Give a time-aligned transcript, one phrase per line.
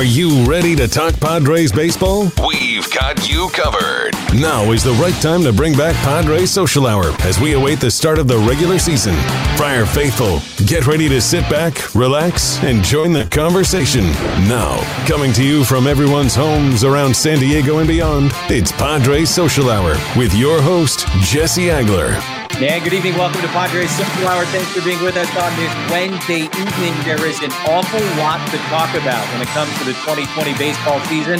[0.00, 2.32] Are you ready to talk Padres baseball?
[2.48, 4.14] We've got you covered.
[4.32, 7.90] Now is the right time to bring back Padres Social Hour as we await the
[7.90, 9.14] start of the regular season.
[9.58, 14.04] Friar Faithful, get ready to sit back, relax, and join the conversation.
[14.48, 19.68] Now, coming to you from everyone's homes around San Diego and beyond, it's Padres Social
[19.68, 22.39] Hour with your host, Jesse Agler.
[22.58, 23.14] And good evening.
[23.14, 24.44] Welcome to Padres Social Hour.
[24.46, 26.94] Thanks for being with us on this Wednesday evening.
[27.04, 31.00] There is an awful lot to talk about when it comes to the 2020 baseball
[31.06, 31.38] season.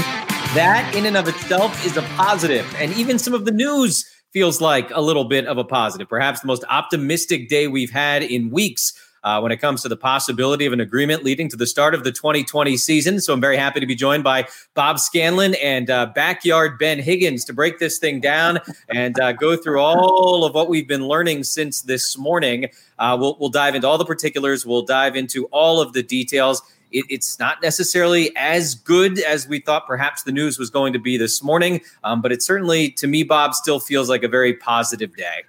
[0.55, 2.67] That, in and of itself, is a positive.
[2.79, 6.09] And even some of the news feels like a little bit of a positive.
[6.09, 9.97] Perhaps the most optimistic day we've had in weeks uh, when it comes to the
[9.97, 13.21] possibility of an agreement leading to the start of the 2020 season.
[13.21, 17.45] So I'm very happy to be joined by Bob Scanlan and uh, backyard Ben Higgins
[17.47, 21.45] to break this thing down and uh, go through all of what we've been learning
[21.45, 22.67] since this morning.
[22.99, 26.63] Uh, we'll, we'll dive into all the particulars, we'll dive into all of the details.
[26.93, 31.17] It's not necessarily as good as we thought perhaps the news was going to be
[31.17, 35.15] this morning, um, but it certainly, to me, Bob, still feels like a very positive
[35.17, 35.45] day.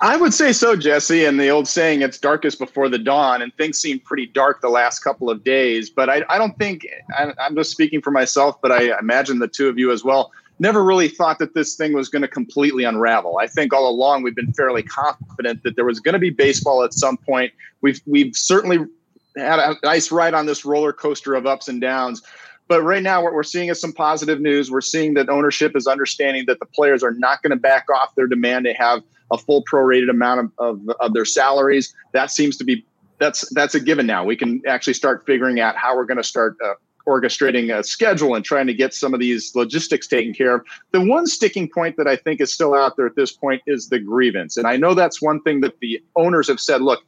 [0.00, 1.24] I would say so, Jesse.
[1.24, 3.42] And the old saying, it's darkest before the dawn.
[3.42, 5.90] And things seem pretty dark the last couple of days.
[5.90, 9.48] But I, I don't think, I, I'm just speaking for myself, but I imagine the
[9.48, 12.84] two of you as well, never really thought that this thing was going to completely
[12.84, 13.38] unravel.
[13.38, 16.84] I think all along we've been fairly confident that there was going to be baseball
[16.84, 17.52] at some point.
[17.80, 18.86] We've, we've certainly
[19.36, 22.22] had a nice ride on this roller coaster of ups and downs.
[22.70, 24.70] But right now, what we're seeing is some positive news.
[24.70, 28.14] We're seeing that ownership is understanding that the players are not going to back off
[28.14, 31.92] their demand to have a full prorated amount of, of, of their salaries.
[32.12, 32.86] That seems to be
[33.18, 34.24] that's that's a given now.
[34.24, 36.74] We can actually start figuring out how we're going to start uh,
[37.08, 40.64] orchestrating a schedule and trying to get some of these logistics taken care of.
[40.92, 43.88] The one sticking point that I think is still out there at this point is
[43.88, 46.82] the grievance, and I know that's one thing that the owners have said.
[46.82, 47.02] Look,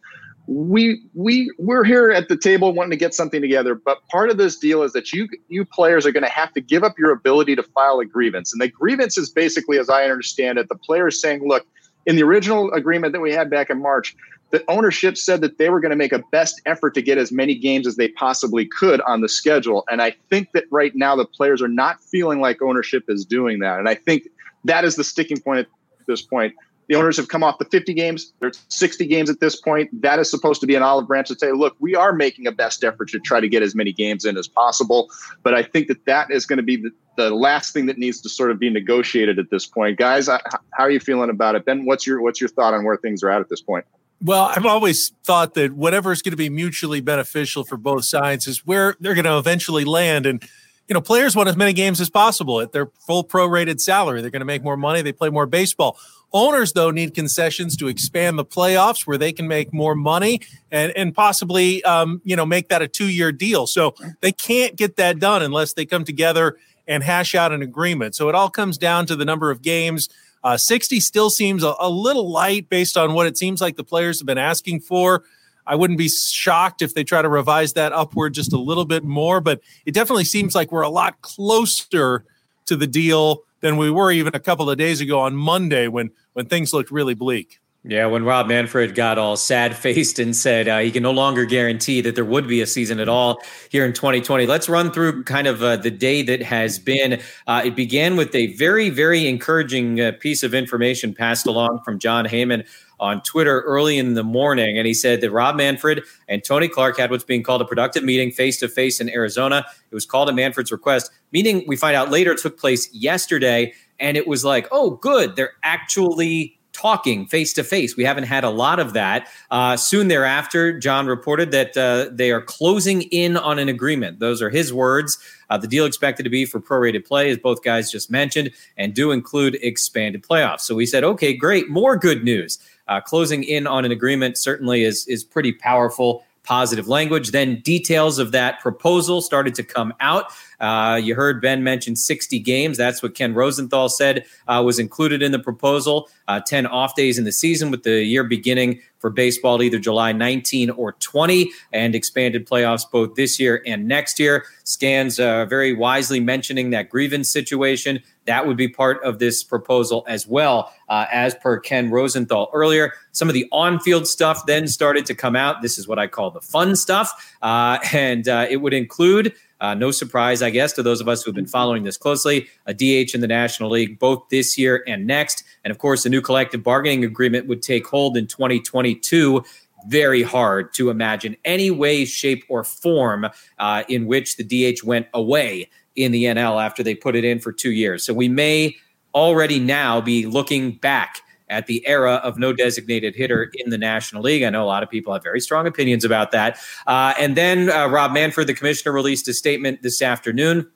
[0.47, 4.39] we we we're here at the table wanting to get something together but part of
[4.39, 7.13] this deal is that you you players are going to have to give up your
[7.13, 8.53] ability to file a grievance.
[8.53, 11.65] And the grievance is basically as i understand it the players saying look
[12.07, 14.17] in the original agreement that we had back in march
[14.51, 17.33] the ownership said that they were going to make a best effort to get as
[17.33, 19.85] many games as they possibly could on the schedule.
[19.91, 23.61] And i think that right now the players are not feeling like ownership is doing
[23.61, 23.79] that.
[23.79, 24.29] And i think
[24.65, 25.67] that is the sticking point at
[26.07, 26.55] this point
[26.93, 28.35] the owners have come off the 50 games.
[28.41, 29.89] There's 60 games at this point.
[30.03, 32.53] That is supposed to be an olive branch to say, look, we are making a
[32.53, 35.09] best effort to try to get as many games in as possible.
[35.43, 38.21] But I think that that is going to be the, the last thing that needs
[38.21, 39.99] to sort of be negotiated at this point.
[39.99, 40.41] Guys, how
[40.81, 41.65] are you feeling about it?
[41.65, 43.87] Ben, what's your what's your thought on where things are at at this point?
[44.21, 48.47] Well, I've always thought that whatever is going to be mutually beneficial for both sides
[48.47, 50.27] is where they're going to eventually land.
[50.27, 50.47] And
[50.93, 54.21] you know, players want as many games as possible at their full prorated salary.
[54.21, 55.01] They're going to make more money.
[55.01, 55.97] They play more baseball.
[56.35, 60.93] Owners, though, need concessions to expand the playoffs where they can make more money and,
[60.95, 63.67] and possibly, um, you know, make that a two year deal.
[63.67, 68.15] So they can't get that done unless they come together and hash out an agreement.
[68.15, 70.11] So it all comes down to the number of games.
[70.45, 73.85] Uh, 60 still seems a, a little light based on what it seems like the
[73.85, 75.25] players have been asking for.
[75.67, 79.05] I wouldn't be shocked if they try to revise that upward just a little bit
[79.05, 82.25] more, but it definitely seems like we're a lot closer
[82.67, 86.11] to the deal than we were even a couple of days ago on Monday when
[86.33, 87.61] when things looked really bleak.
[87.85, 91.45] Yeah, when Rob Manfred got all sad faced and said uh, he can no longer
[91.45, 94.47] guarantee that there would be a season at all here in 2020.
[94.47, 97.21] Let's run through kind of uh, the day that has been.
[97.49, 101.99] Uh, it began with a very, very encouraging uh, piece of information passed along from
[101.99, 102.65] Jon Heyman
[103.01, 104.79] on Twitter early in the morning.
[104.79, 108.05] And he said that Rob Manfred and Tony Clark had what's being called a productive
[108.05, 109.67] meeting face to face in Arizona.
[109.91, 111.11] It was called at Manfred's request.
[111.33, 113.75] Meeting we find out later it took place yesterday.
[113.99, 115.35] And it was like, oh, good.
[115.35, 117.97] They're actually talking face to face.
[117.97, 119.29] We haven't had a lot of that.
[119.51, 124.19] Uh, soon thereafter, Jon reported that uh, they are closing in on an agreement.
[124.19, 125.19] Those are his words.
[125.51, 128.95] Uh, the deal expected to be for prorated play, as both guys just mentioned, and
[128.95, 130.61] do include expanded playoffs.
[130.61, 132.59] So we said, okay, great, more good news.
[132.89, 137.31] Uh, closing in on an agreement certainly is is pretty powerful positive language.
[137.31, 140.33] Then details of that proposal started to come out.
[140.63, 142.79] Uh, you heard Ben mention 60 games.
[142.79, 146.09] That's what Ken Rosenthal said uh, was included in the proposal.
[146.29, 150.13] Uh, 10 off days in the season, with the year beginning for baseball either July
[150.13, 154.45] 19 or 20, and expanded playoffs both this year and next year.
[154.63, 158.01] Scans uh, very wisely mentioning that grievance situation.
[158.27, 162.93] That would be part of this proposal as well, uh, as per Ken Rosenthal earlier.
[163.11, 165.61] Some of the on field stuff then started to come out.
[165.61, 167.35] This is what I call the fun stuff.
[167.43, 171.31] Uh, and it would include uh, no surprise, I guess, to those of us who
[171.31, 172.49] have been following this closely.
[172.67, 175.45] A DH in the National League both this year and next.
[175.65, 179.43] And of course, the new collective bargaining agreement would take hold in 2022.
[179.89, 183.27] very hard to imagine any way, shape, or form
[183.59, 187.41] uh, in which the DH went away in the NL after they put it in
[187.41, 188.05] for two years.
[188.05, 188.77] So we may
[189.15, 191.23] already now be looking back
[191.53, 194.43] at the era of no designated hitter in the National League.
[194.43, 196.59] I know a lot of people have very strong opinions about that.
[196.87, 200.69] Uh, and then uh, Rob Manfred, the commissioner, released a statement this afternoon.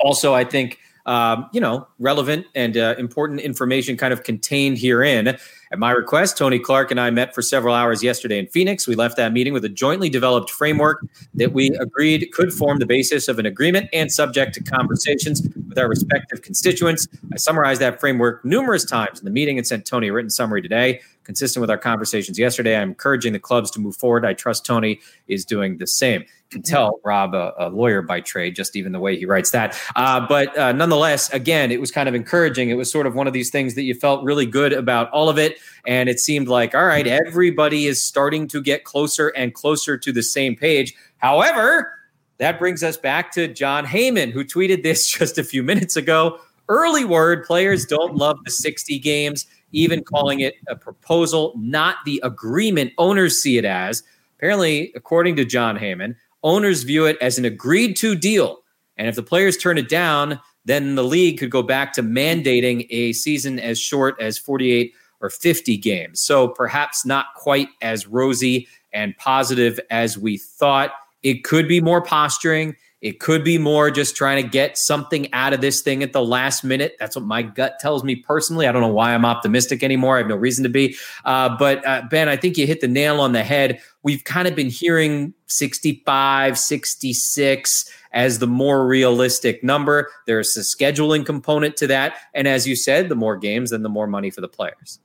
[0.00, 5.28] Also, I think um, you know, relevant and uh, important information kind of contained herein.
[5.28, 8.86] At my request, Tony Clark and I met for several hours yesterday in Phoenix.
[8.86, 11.04] We left that meeting with a jointly developed framework
[11.34, 15.78] that we agreed could form the basis of an agreement and subject to conversations with
[15.78, 17.08] our respective constituents.
[17.32, 20.60] I summarized that framework numerous times in the meeting and sent Tony a written summary
[20.60, 21.00] today.
[21.24, 24.26] Consistent with our conversations yesterday, I'm encouraging the clubs to move forward.
[24.26, 28.56] I trust Tony is doing the same can tell Rob, a, a, lawyer by trade,
[28.56, 29.78] just even the way he writes that.
[29.94, 32.70] Uh, but uh, nonetheless, again, it was kind of encouraging.
[32.70, 35.28] It was sort of one of these things that you felt really good about all
[35.28, 35.58] of it.
[35.86, 40.12] And it seemed like, all right, everybody is starting to get closer and closer to
[40.12, 40.94] the same page.
[41.18, 41.99] However,
[42.40, 46.40] that brings us back to Jon Heyman, who tweeted this just a few minutes ago.
[46.68, 52.20] Early word players don't love the 60 games, even calling it a proposal, not the
[52.24, 54.02] agreement owners see it as.
[54.36, 58.60] Apparently, according to Jon Heyman, owners view it as an agreed to deal.
[58.96, 62.86] And if the players turn it down, then the league could go back to mandating
[62.90, 66.20] a season as short as 48 or 50 games.
[66.20, 70.92] So perhaps not quite as rosy and positive as we thought.
[71.22, 72.76] It could be more posturing.
[73.00, 76.22] It could be more just trying to get something out of this thing at the
[76.22, 76.96] last minute.
[76.98, 78.66] That's what my gut tells me personally.
[78.66, 80.16] I don't know why I'm optimistic anymore.
[80.16, 80.96] I have no reason to be.
[81.24, 83.80] Uh, but uh, Ben, I think you hit the nail on the head.
[84.02, 90.10] We've kind of been hearing 65, 66 as the more realistic number.
[90.26, 92.16] There's a scheduling component to that.
[92.34, 94.98] And as you said, the more games, then the more money for the players.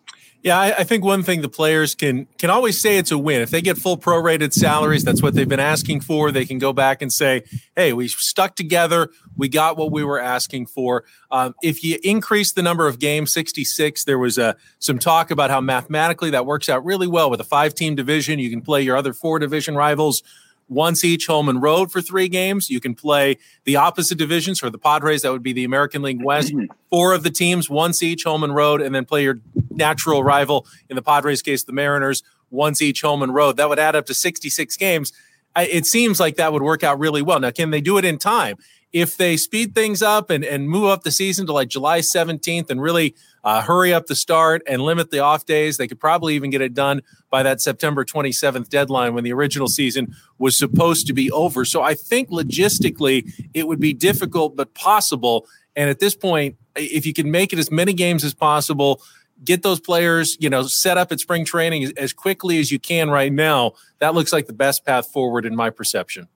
[0.45, 3.41] Yeah, I, I, think one thing the players can can always say it's a win
[3.41, 5.03] if they get full prorated salaries.
[5.03, 6.31] That's what they've been asking for.
[6.31, 7.41] They can go back and say,
[7.75, 9.09] "Hey, we stuck together.
[9.35, 13.33] We got what we were asking for." Um, if you increase the number of games,
[13.33, 17.31] sixty six, there was uh, some talk about how mathematically that works out really well
[17.31, 18.37] with a five team division.
[18.37, 20.21] You can play your other four division rivals
[20.67, 22.69] once each home and road for three games.
[22.69, 25.21] You can play the opposite divisions for the Padres.
[25.21, 26.53] That would be the American League West.
[26.53, 26.73] Mm-hmm.
[26.89, 29.39] Four of the teams, once each home and road, and then play your
[29.69, 33.57] natural rival, in the Padres case, the Mariners, once each home and road.
[33.57, 35.13] That would add up to 66 games.
[35.57, 37.39] It seems like that would work out really well.
[37.39, 38.57] Now, can they do it in time?
[38.95, 42.69] if they speed things up and, and move up the season to like July 17th
[42.69, 43.13] and really
[43.45, 46.61] uh, hurry up the start and limit the off days, they could probably even get
[46.61, 51.31] it done by that September 27th deadline when the original season was supposed to be
[51.31, 51.63] over.
[51.63, 55.45] So I think logistically it would be difficult but possible.
[55.75, 58.99] And at this point, if you can make it as many games as possible,
[59.43, 63.11] get those players, you know, set up at spring training as quickly as you can
[63.11, 66.27] right now, that looks like the best path forward in my perception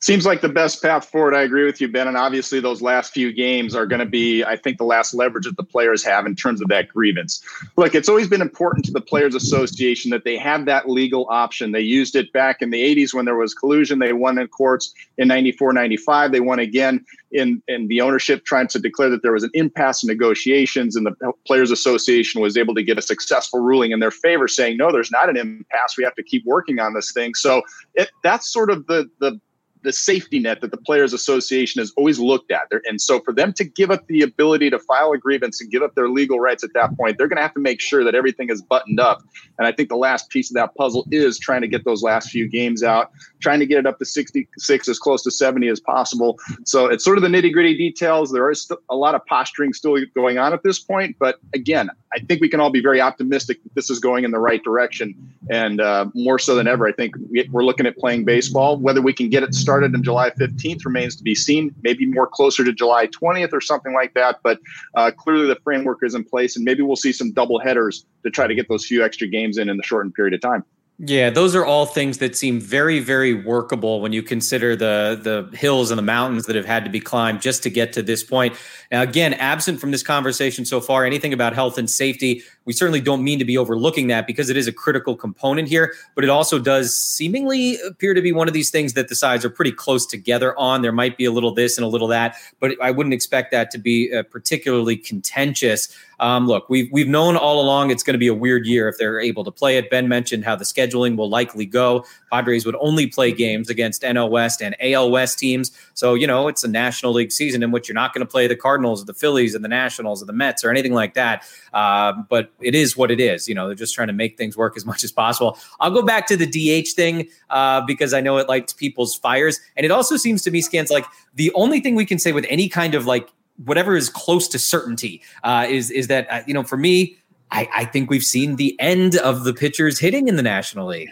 [0.00, 1.34] seems like the best path forward.
[1.34, 2.06] I agree with you, Ben.
[2.06, 5.44] And obviously, those last few games are going to be, I think, the last leverage
[5.46, 7.42] that the players have in terms of that grievance.
[7.76, 11.72] Look, it's always been important to the Players Association that they have that legal option.
[11.72, 13.98] They used it back in the 80s when there was collusion.
[13.98, 16.32] They won in courts in 94, 95.
[16.32, 20.02] They won again in, in the ownership trying to declare that there was an impasse
[20.02, 20.94] in negotiations.
[20.94, 24.76] And the Players Association was able to get a successful ruling in their favor, saying,
[24.76, 25.96] no, there's not an impasse.
[25.96, 27.34] We have to keep working on this thing.
[27.34, 27.62] So
[27.94, 29.40] it, that's sort of the, the
[29.86, 32.62] the safety net that the Players Association has always looked at.
[32.86, 35.82] And so for them to give up the ability to file a grievance and give
[35.82, 38.14] up their legal rights at that point, they're going to have to make sure that
[38.14, 39.22] everything is buttoned up.
[39.58, 42.30] And I think the last piece of that puzzle is trying to get those last
[42.30, 45.78] few games out, trying to get it up to 66 as close to 70 as
[45.78, 46.38] possible.
[46.64, 48.32] So it's sort of the nitty gritty details.
[48.32, 51.16] There is a lot of posturing still going on at this point.
[51.18, 54.30] But again, I think we can all be very optimistic that this is going in
[54.30, 55.14] the right direction.
[55.50, 57.14] And uh, more so than ever, I think
[57.50, 58.78] we're looking at playing baseball.
[58.78, 62.26] Whether we can get it started in July 15th remains to be seen, maybe more
[62.26, 64.40] closer to July 20th or something like that.
[64.42, 64.60] But
[64.94, 68.30] uh, clearly the framework is in place, and maybe we'll see some double headers to
[68.30, 70.64] try to get those few extra games in in the shortened period of time.
[70.98, 75.54] Yeah, those are all things that seem very, very workable when you consider the the
[75.54, 78.22] hills and the mountains that have had to be climbed just to get to this
[78.22, 78.54] point.
[78.90, 83.00] Now, again, absent from this conversation so far, anything about health and safety, we certainly
[83.00, 85.94] don't mean to be overlooking that because it is a critical component here.
[86.14, 89.44] But it also does seemingly appear to be one of these things that the sides
[89.44, 90.82] are pretty close together on.
[90.82, 93.70] There might be a little this and a little that, but I wouldn't expect that
[93.70, 95.88] to be uh, particularly contentious.
[96.18, 98.98] Um, look, we've we've known all along it's going to be a weird year if
[98.98, 99.90] they're able to play it.
[99.90, 102.04] Ben mentioned how the scheduling will likely go.
[102.32, 106.48] Padres would only play games against NL West and AL West teams, so you know
[106.48, 109.04] it's a National League season in which you're not going to play the Cardinals, or
[109.04, 111.44] the Phillies, and the Nationals, or the Mets, or anything like that.
[111.72, 113.48] Uh, but it is what it is.
[113.48, 115.58] You know, they're just trying to make things work as much as possible.
[115.80, 119.60] I'll go back to the DH thing uh, because I know it lights people's fires,
[119.76, 122.46] and it also seems to me scans like the only thing we can say with
[122.48, 123.28] any kind of like
[123.64, 127.18] whatever is close to certainty uh, is is that uh, you know for me.
[127.52, 131.08] I, I think we've seen the end of the pitchers hitting in the National League.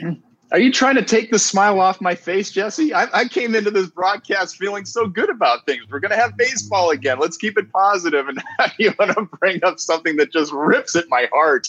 [0.54, 2.94] Are you trying to take the smile off my face, Jesse?
[2.94, 5.82] I, I came into this broadcast feeling so good about things.
[5.90, 7.18] We're going to have baseball again.
[7.18, 8.28] Let's keep it positive.
[8.28, 8.40] And
[8.78, 11.66] you want to bring up something that just rips at my heart.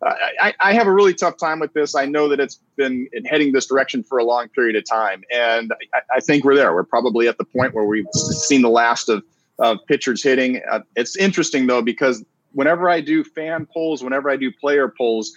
[0.00, 1.96] I, I, have a really tough time with this.
[1.96, 5.72] I know that it's been heading this direction for a long period of time, and
[5.92, 6.72] I, I think we're there.
[6.72, 9.24] We're probably at the point where we've seen the last of,
[9.58, 10.62] of pitchers hitting.
[10.70, 15.32] Uh, it's interesting though because whenever I do fan polls, whenever I do player polls,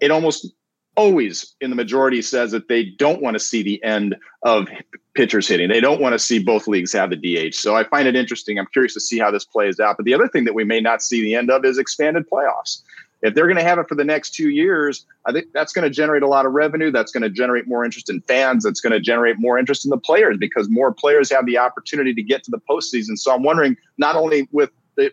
[0.00, 0.52] it almost
[0.98, 4.68] always in the majority says that they don't want to see the end of
[5.14, 5.68] pitchers hitting.
[5.68, 7.54] They don't want to see both leagues have the DH.
[7.54, 8.58] So I find it interesting.
[8.58, 9.96] I'm curious to see how this plays out.
[9.96, 12.82] But the other thing that we may not see the end of is expanded playoffs.
[13.22, 15.84] If they're going to have it for the next two years, I think that's going
[15.84, 16.90] to generate a lot of revenue.
[16.90, 18.64] That's going to generate more interest in fans.
[18.64, 22.12] That's going to generate more interest in the players because more players have the opportunity
[22.12, 23.16] to get to the postseason.
[23.16, 25.12] So I'm wondering, not only with the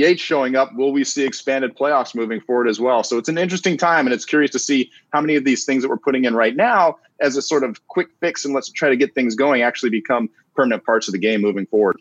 [0.00, 3.02] DH showing up, will we see expanded playoffs moving forward as well?
[3.02, 5.82] So it's an interesting time, and it's curious to see how many of these things
[5.82, 8.88] that we're putting in right now as a sort of quick fix and let's try
[8.88, 12.00] to get things going actually become permanent parts of the game moving forward.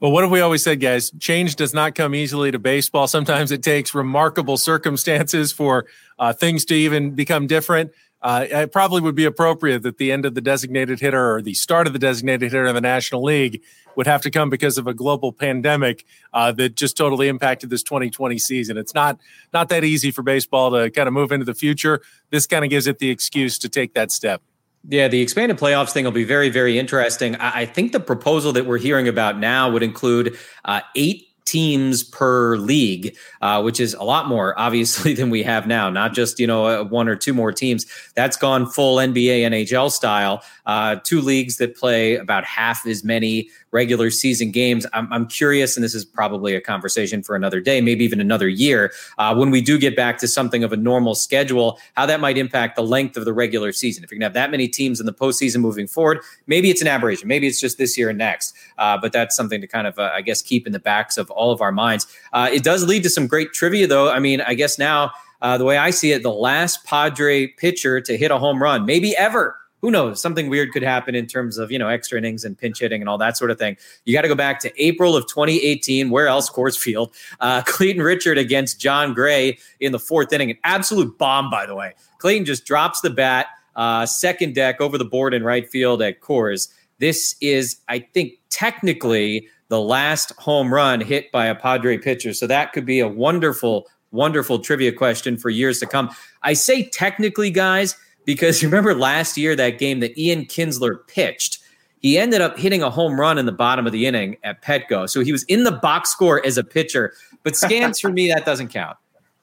[0.00, 1.12] Well, what have we always said, guys?
[1.20, 3.06] Change does not come easily to baseball.
[3.06, 5.86] Sometimes it takes remarkable circumstances for
[6.18, 10.24] uh, things to even become different uh, it probably would be appropriate that the end
[10.24, 13.62] of the designated hitter or the start of the designated hitter in the National League
[13.96, 17.82] would have to come because of a global pandemic uh, that just totally impacted this
[17.82, 18.76] 2020 season.
[18.78, 19.18] It's not
[19.52, 22.00] not that easy for baseball to kind of move into the future.
[22.30, 24.42] This kind of gives it the excuse to take that step.
[24.88, 27.36] Yeah, the expanded playoffs thing will be very, very interesting.
[27.36, 32.56] I, think the proposal that we're hearing about now would include uh, eight teams per
[32.56, 35.90] league, uh, which is a lot more obviously than we have now.
[35.90, 37.86] Not just you know uh, one or two more teams.
[38.14, 40.42] That's gone full NBA NHL style.
[40.66, 44.86] Uh, two leagues that play about half as many regular season games.
[44.92, 48.48] I'm, I'm, curious, and this is probably a conversation for another day, maybe even another
[48.48, 52.20] year, uh, when we do get back to something of a normal schedule, how that
[52.20, 54.04] might impact the length of the regular season.
[54.04, 56.82] If you're going to have that many teams in the postseason moving forward, maybe it's
[56.82, 57.26] an aberration.
[57.26, 58.54] Maybe it's just this year and next.
[58.78, 61.30] Uh, but that's something to kind of, uh, I guess, keep in the backs of
[61.30, 62.06] all of our minds.
[62.32, 64.10] Uh, it does lead to some great trivia, though.
[64.10, 65.12] I mean, I guess now.
[65.40, 68.86] Uh, the way I see it, the last Padre pitcher to hit a home run,
[68.86, 70.22] maybe ever, who knows?
[70.22, 73.08] Something weird could happen in terms of, you know, extra innings and pinch hitting and
[73.08, 73.76] all that sort of thing.
[74.04, 76.08] You got to go back to April of 2018.
[76.08, 76.48] Where else?
[76.48, 77.12] Coors Field.
[77.40, 80.52] Uh, Clayton Richard against Jon Gray in the fourth inning.
[80.52, 81.94] An absolute bomb, by the way.
[82.18, 86.20] Clayton just drops the bat, uh, second deck over the board in right field at
[86.20, 86.72] Coors.
[87.00, 92.32] This is, I think, technically the last home run hit by a Padre pitcher.
[92.34, 96.10] So that could be a wonderful, wonderful trivia question for years to come.
[96.42, 101.58] I say technically, guys, because you remember last year that game that Ian Kinsler pitched.
[102.00, 105.08] He ended up hitting a home run in the bottom of the inning at Petco.
[105.08, 107.14] So he was in the box score as a pitcher.
[107.44, 108.96] But scans for me, that doesn't count.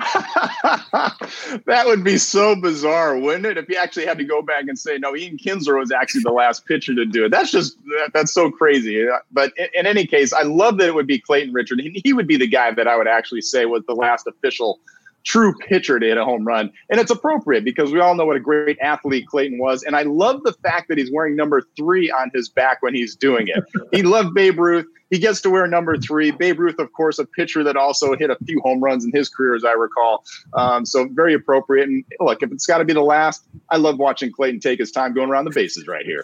[1.67, 3.57] that would be so bizarre, wouldn't it?
[3.57, 6.33] If you actually had to go back and say, no, Ian Kinsler was actually the
[6.33, 7.31] last pitcher to do it.
[7.31, 9.07] That's just, that, that's so crazy.
[9.31, 11.81] But in, in, any case, I love that it would be Clayton Richard.
[11.81, 14.81] He would be the guy that I would actually say was the last official
[15.29, 16.73] true pitcher to hit a home run.
[16.91, 19.83] And it's appropriate because we all know what a great athlete Clayton was.
[19.83, 23.15] And I love the fact that he's wearing number three on his back when he's
[23.15, 23.63] doing it.
[23.93, 24.87] he loved Babe Ruth.
[25.11, 26.31] He gets to wear number three.
[26.31, 29.29] Babe Ruth, of course, a pitcher that also hit a few home runs in his
[29.29, 30.25] career, as I recall.
[30.55, 31.89] Um, so very appropriate.
[31.89, 34.91] And look, if it's got to be the last, I love watching Clayton take his
[34.91, 36.23] time going around the bases right here.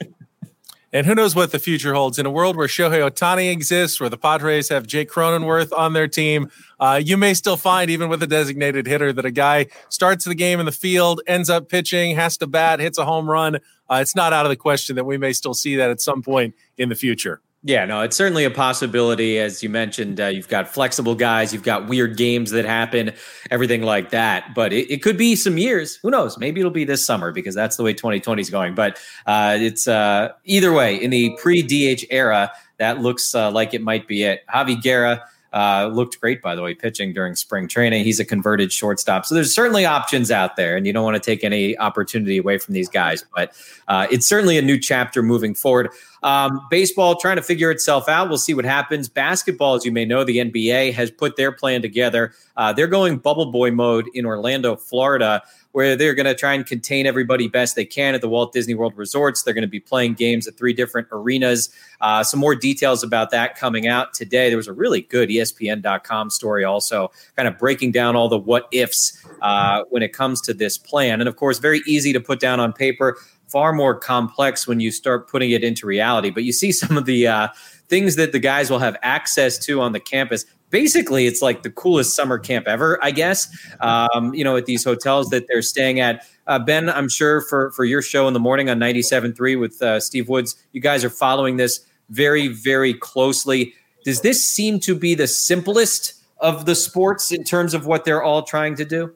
[0.95, 4.09] And who knows what the future holds in a world where Shohei Ohtani exists, where
[4.09, 6.49] the Padres have Jake Cronenworth on their team.
[6.79, 10.37] Uh, you may still find, even with a designated hitter, that a guy starts the
[10.37, 13.57] game in the field, ends up pitching, has to bat, hits a home run.
[13.91, 16.23] Uh, it's not out of the question that we may still see that at some
[16.23, 17.41] point in the future.
[17.66, 19.38] Yeah, no, it's certainly a possibility.
[19.38, 23.12] As you mentioned, uh, you've got flexible guys, you've got weird games that happen,
[23.50, 24.54] everything like that.
[24.54, 25.97] But it, it, could be some years.
[26.02, 26.37] Who knows?
[26.37, 28.75] Maybe it'll be this summer because that's the way 2020 is going.
[28.75, 33.73] But uh, it's uh, either way, in the pre DH era, that looks uh, like
[33.73, 34.44] it might be it.
[34.54, 35.23] Javi Guerra
[35.55, 38.03] uh, looked great, by the way, pitching during spring training.
[38.03, 39.25] He's a converted shortstop.
[39.25, 42.59] So there's certainly options out there, and you don't want to take any opportunity away
[42.59, 43.25] from these guys.
[43.35, 43.53] But
[43.87, 45.91] uh, it's certainly a new chapter moving forward.
[46.25, 48.29] Um, baseball trying to figure itself out.
[48.29, 49.09] We'll see what happens.
[49.09, 52.33] Basketball, as you may know, the NBA has put their plan together.
[52.57, 55.41] Uh, they're going bubble boy mode in Orlando, Florida
[55.75, 58.75] where they're going to try and contain everybody best they can at the Walt Disney
[58.75, 59.43] World resorts.
[59.43, 61.69] They're going to be playing games at three different arenas.
[62.00, 64.50] Uh, some more details about that coming out today.
[64.50, 68.69] There was a really good ESPN.com story, also kind of breaking down all the what
[68.71, 71.19] ifs uh, when it comes to this plan.
[71.19, 74.93] And of course, very easy to put down on paper, far more complex when you
[74.93, 76.31] start putting it into reality.
[76.31, 77.49] But you see some of the uh,
[77.88, 81.71] things that the guys will have access to on the campus basically it's like the
[81.71, 83.47] coolest summer camp ever i guess
[83.78, 87.71] um, you know at these hotels that they're staying at uh, ben i'm sure for
[87.71, 91.11] for your show in the morning on 97.3 with uh, steve woods you guys are
[91.11, 93.73] following this very very closely
[94.04, 98.25] does this seem to be the simplest of the sports in terms of what they're
[98.25, 99.14] all trying to do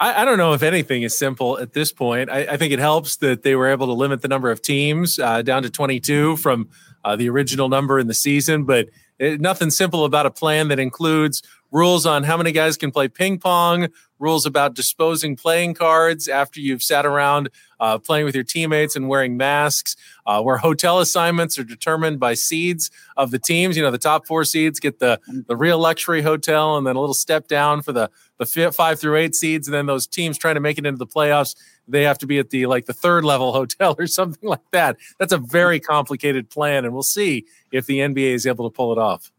[0.00, 2.30] I, I, don't know if anything is simple at this point.
[2.30, 5.18] I, I, think it helps that they were able to limit the number of teams
[5.18, 6.68] uh, down to 22 from
[7.04, 8.62] uh, the original number in the season.
[8.62, 12.90] But it, nothing simple about a plan that includes rules on how many guys can
[12.90, 18.34] play ping pong, rules about disposing playing cards after you've sat around uh, playing with
[18.34, 19.96] your teammates and wearing masks,
[20.26, 23.76] uh, where hotel assignments are determined by seeds of the teams.
[23.76, 27.00] You know, the top four seeds get the, the real luxury hotel and then a
[27.00, 29.68] little step down for the, the five through eight seeds.
[29.68, 31.54] And then those teams trying to make it into the playoffs,
[31.86, 34.96] they have to be at the like the third level hotel or something like that.
[35.18, 36.84] That's a very complicated plan.
[36.84, 39.30] And we'll see if the NBA is able to pull it off.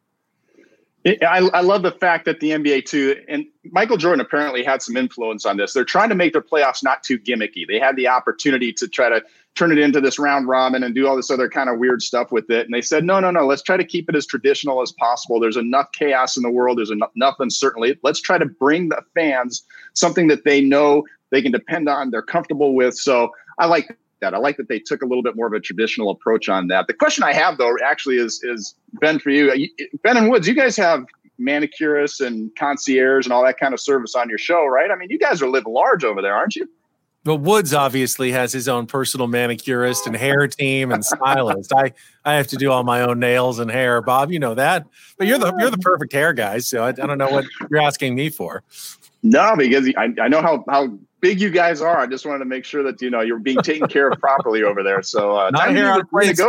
[1.21, 4.97] I, I, love the fact that the NBA too, and Michael Jordan apparently had some
[4.97, 5.73] influence on this.
[5.73, 7.67] They're trying to make their playoffs not too gimmicky.
[7.67, 9.23] They had the opportunity to try to
[9.55, 12.31] turn it into this round robin and do all this other kind of weird stuff
[12.31, 12.65] with it.
[12.65, 15.39] And they said, no, no, no, let's try to keep it as traditional as possible.
[15.39, 16.77] There's enough chaos in the world.
[16.77, 17.97] There's enough, enough uncertainty.
[18.03, 19.63] Let's try to bring the fans
[19.93, 22.95] something that they know they can depend on, they're comfortable with.
[22.95, 24.33] So I like that.
[24.33, 26.87] I like that they took a little bit more of a traditional approach on that.
[26.87, 29.67] The question I have though actually is is Ben for you,
[30.03, 30.47] Ben and Woods.
[30.47, 31.05] You guys have
[31.39, 34.91] manicurists and concierge and all that kind of service on your show, right?
[34.91, 36.69] I mean, you guys are living large over there, aren't you?
[37.25, 41.73] Well, Woods obviously has his own personal manicurist and hair team and stylist.
[41.73, 41.91] I
[42.23, 44.31] I have to do all my own nails and hair, Bob.
[44.31, 44.85] You know that,
[45.17, 46.59] but you're the you're the perfect hair guy.
[46.59, 48.63] So I, I don't know what you're asking me for.
[49.21, 51.97] No, because I, I know how how big you guys are.
[51.97, 54.63] I just wanted to make sure that you know you're being taken care of properly
[54.63, 55.01] over there.
[55.01, 56.39] So uh, not a hair out of place.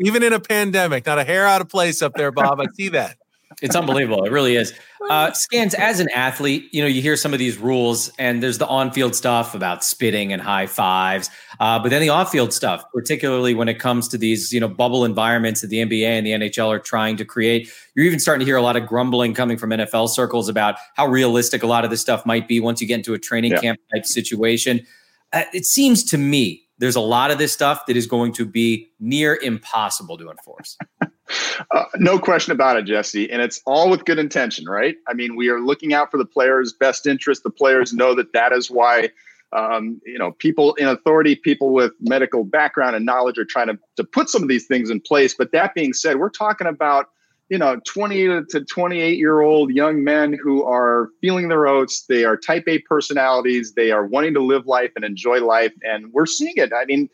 [0.00, 2.60] Even in a pandemic, not a hair out of place up there, Bob.
[2.60, 3.16] I see that.
[3.62, 4.24] It's unbelievable.
[4.24, 4.72] It really is.
[5.08, 8.58] Uh, Scans, as an athlete, you know, you hear some of these rules, and there's
[8.58, 11.30] the on field stuff about spitting and high fives.
[11.58, 14.68] Uh, but then the off field stuff, particularly when it comes to these, you know,
[14.68, 17.72] bubble environments that the NBA and the NHL are trying to create.
[17.94, 21.06] You're even starting to hear a lot of grumbling coming from NFL circles about how
[21.06, 23.60] realistic a lot of this stuff might be once you get into a training yeah.
[23.60, 24.86] camp type situation.
[25.32, 28.46] Uh, it seems to me there's a lot of this stuff that is going to
[28.46, 30.76] be near impossible to enforce.
[31.70, 33.30] Uh, no question about it, Jesse.
[33.30, 34.96] And it's all with good intention, right?
[35.06, 37.42] I mean, we are looking out for the players' best interest.
[37.42, 39.10] The players know that that is why,
[39.52, 43.78] um, you know, people in authority, people with medical background and knowledge are trying to,
[43.96, 45.34] to put some of these things in place.
[45.34, 47.10] But that being said, we're talking about,
[47.48, 52.02] you know, 20 to 28 year old young men who are feeling their oats.
[52.02, 53.72] They are type A personalities.
[53.72, 55.72] They are wanting to live life and enjoy life.
[55.82, 56.72] And we're seeing it.
[56.74, 57.08] I mean,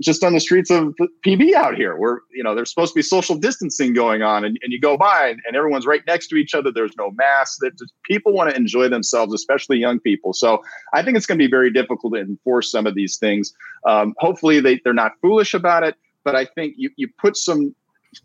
[0.00, 0.94] just on the streets of
[1.24, 4.58] PB out here where, you know, there's supposed to be social distancing going on and,
[4.62, 6.72] and you go by and, and everyone's right next to each other.
[6.72, 7.58] There's no masks.
[7.60, 7.72] That
[8.04, 10.32] people want to enjoy themselves, especially young people.
[10.32, 13.54] So I think it's going to be very difficult to enforce some of these things.
[13.86, 15.94] Um, hopefully they, they're not foolish about it,
[16.24, 17.74] but I think you, you put some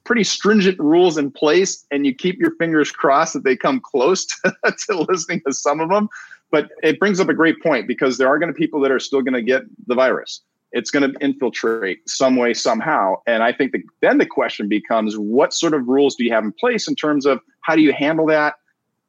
[0.04, 4.26] pretty stringent rules in place and you keep your fingers crossed that they come close
[4.46, 4.54] to,
[4.88, 6.10] to listening to some of them.
[6.50, 9.00] But it brings up a great point because there are going to people that are
[9.00, 13.16] still going to get the virus it's going to infiltrate some way somehow.
[13.28, 16.44] And i think that then the question becomes what sort of rules do you have
[16.44, 18.56] in place in terms of how do you handle that?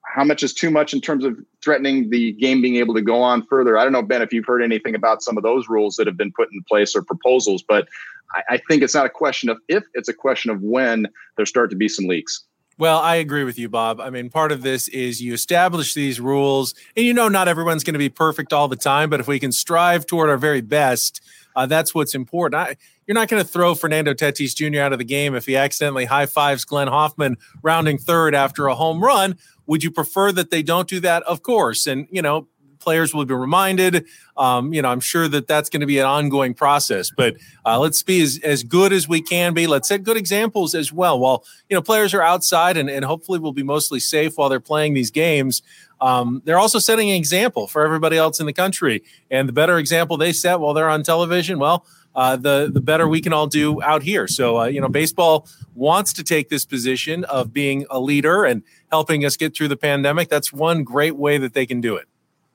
[0.05, 3.23] How much is too much in terms of threatening the game being able to go
[3.23, 3.79] on further?
[3.79, 6.17] I don't know ben if you've heard anything about some of those rules that have
[6.17, 7.89] been put in place or proposals but
[8.35, 11.47] i, I think it's not a question of if it's a question of when there
[11.47, 12.45] start to be some leaks
[12.79, 14.01] well, I agree with you, Bob.
[14.01, 17.85] I mean, part of this is you establish these rules, and you know, not everyone's
[17.85, 20.61] going to be perfect all the time, but if we can strive toward our very
[20.61, 21.21] best,
[21.55, 22.61] uh, that's what's important.
[22.61, 24.81] I, you're not going to throw Fernando Tatis Jr.
[24.81, 28.75] out of the game if he accidentally high fives Glenn Hoffman rounding third after a
[28.75, 29.37] home run.
[29.67, 31.23] Would you prefer that they don't do that?
[31.25, 31.87] Of course.
[31.87, 32.49] And, you know,
[32.83, 34.07] players will be reminded.
[34.37, 37.11] Um, you know, I'm sure that that's going to be an ongoing process.
[37.17, 39.67] But uh, let's be as, as good as we can be.
[39.67, 41.19] Let's set good examples as well.
[41.19, 44.61] While you know players are outside and, and hopefully will be mostly safe while they're
[44.61, 45.63] playing these games.
[46.01, 49.05] Um, they're also setting an example for everybody else in the country.
[49.31, 53.09] And the better example they set while they're on television, well, uh, the the better
[53.09, 54.27] we can all do out here.
[54.29, 58.63] So uh, you know, baseball wants to take this position of being a leader and
[58.91, 60.29] helping us get through the pandemic.
[60.29, 62.09] That's one great way that they can do it.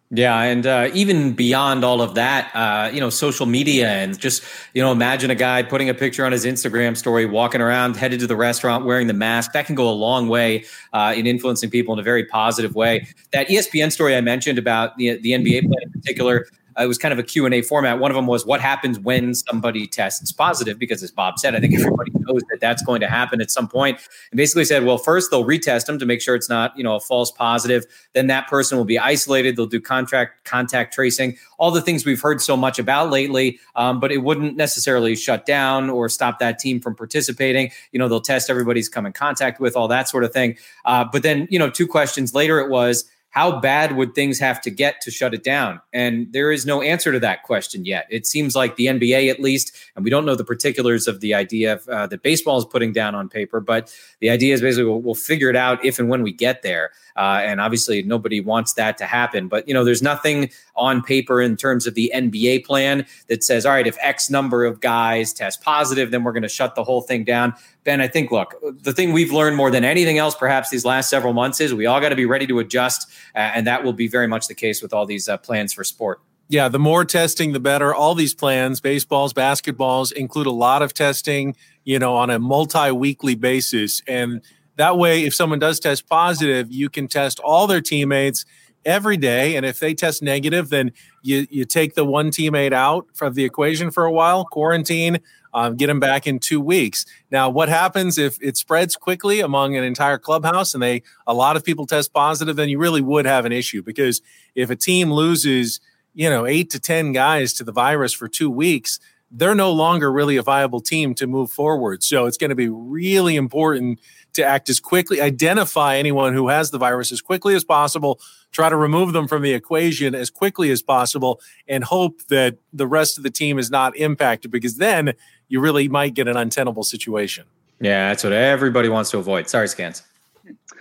[0.09, 4.41] Yeah, and uh, even beyond all of that, uh, you know, social media and just
[4.73, 8.21] you know, imagine a guy putting a picture on his Instagram story, walking around, headed
[8.21, 9.51] to the restaurant, wearing the mask.
[9.51, 13.05] That can go a long way uh, in influencing people in a very positive way.
[13.33, 16.97] That ESPN story I mentioned about the the NBA plan in particular, uh, it was
[16.97, 17.99] kind of a Q&A format.
[17.99, 21.59] One of them was what happens when somebody tests positive because as Bob said, I
[21.59, 23.99] think everybody knows that that's going to happen at some point.
[24.31, 26.95] And basically said, well, first they'll retest them to make sure it's not, you know,
[26.95, 27.85] a false positive.
[28.13, 29.55] Then that person will be isolated.
[29.55, 33.59] They'll do contract contact tracing, all the things we've heard so much about lately.
[33.75, 37.71] Um, but it wouldn't necessarily shut down or stop that team from participating.
[37.91, 40.57] You know, they'll test everybody's come in contact with, all that sort of thing.
[40.85, 43.05] Uh, but then, you know, two questions later, it was,
[43.37, 45.79] how bad would things have to get to shut it down?
[45.93, 48.07] And there is no answer to that question yet.
[48.09, 51.35] It seems like the NBA, at least, and we don't know the particulars of the
[51.35, 54.85] idea of, uh, that baseball is putting down on paper, but the idea is basically
[54.85, 56.89] we'll, we'll figure it out if and when we get there.
[57.17, 59.47] Uh, and obviously, nobody wants that to happen.
[59.47, 63.65] But you know, there's nothing on paper in terms of the NBA plan that says,
[63.65, 66.83] all right, if X number of guys test positive, then we're going to shut the
[66.83, 67.53] whole thing down.
[67.83, 68.53] Ben, I think, look,
[68.83, 71.85] the thing we've learned more than anything else, perhaps these last several months, is we
[71.85, 73.09] all got to be ready to adjust.
[73.35, 75.83] Uh, and that will be very much the case with all these uh, plans for
[75.83, 76.21] sport.
[76.49, 77.93] Yeah, the more testing, the better.
[77.93, 82.89] All these plans, baseballs, basketballs, include a lot of testing, you know, on a multi
[82.91, 84.01] weekly basis.
[84.07, 84.41] And
[84.77, 88.45] that way, if someone does test positive, you can test all their teammates
[88.85, 89.55] every day.
[89.55, 93.43] And if they test negative, then you, you take the one teammate out from the
[93.43, 95.19] equation for a while, quarantine,
[95.53, 97.05] um, get them back in two weeks.
[97.31, 101.57] Now, what happens if it spreads quickly among an entire clubhouse and they a lot
[101.57, 102.55] of people test positive?
[102.55, 104.21] Then you really would have an issue because
[104.55, 105.79] if a team loses,
[106.13, 108.99] you know, eight to ten guys to the virus for two weeks,
[109.31, 112.03] they're no longer really a viable team to move forward.
[112.03, 113.99] So it's going to be really important
[114.37, 118.19] to act as quickly, identify anyone who has the virus as quickly as possible,
[118.51, 122.87] try to remove them from the equation as quickly as possible, and hope that the
[122.87, 125.13] rest of the team is not impacted because then
[125.49, 127.45] you really might get an untenable situation.
[127.79, 129.49] Yeah, that's what everybody wants to avoid.
[129.49, 130.03] Sorry, Scans.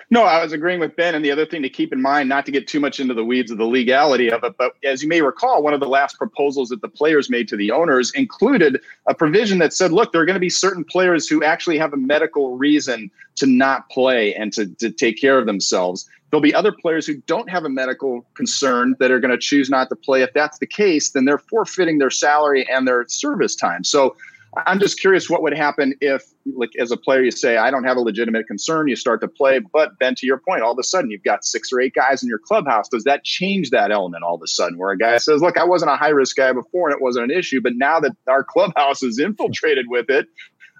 [0.09, 1.15] No, I was agreeing with Ben.
[1.15, 3.25] And the other thing to keep in mind, not to get too much into the
[3.25, 6.17] weeds of the legality of it, but as you may recall, one of the last
[6.17, 10.21] proposals that the players made to the owners included a provision that said, look, there
[10.21, 14.33] are going to be certain players who actually have a medical reason to not play
[14.35, 16.09] and to, to take care of themselves.
[16.31, 19.71] There'll be other players who don't have a medical concern that are going to choose
[19.71, 20.23] not to play.
[20.23, 23.85] If that's the case, then they're forfeiting their salary and their service time.
[23.85, 24.17] So
[24.65, 26.23] I'm just curious what would happen if,
[26.55, 28.89] like, as a player, you say, I don't have a legitimate concern.
[28.89, 31.45] You start to play, but Ben, to your point, all of a sudden you've got
[31.45, 32.89] six or eight guys in your clubhouse.
[32.89, 35.65] Does that change that element all of a sudden where a guy says, Look, I
[35.65, 38.43] wasn't a high risk guy before and it wasn't an issue, but now that our
[38.43, 40.27] clubhouse is infiltrated with it,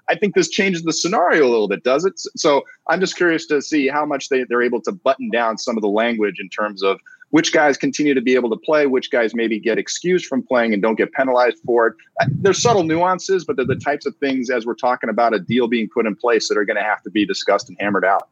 [0.09, 2.13] I think this changes the scenario a little bit, does it?
[2.35, 5.77] So I'm just curious to see how much they, they're able to button down some
[5.77, 9.11] of the language in terms of which guys continue to be able to play, which
[9.11, 11.95] guys maybe get excused from playing and don't get penalized for it.
[12.21, 15.39] Uh, there's subtle nuances, but they're the types of things as we're talking about a
[15.39, 18.05] deal being put in place that are going to have to be discussed and hammered
[18.05, 18.29] out.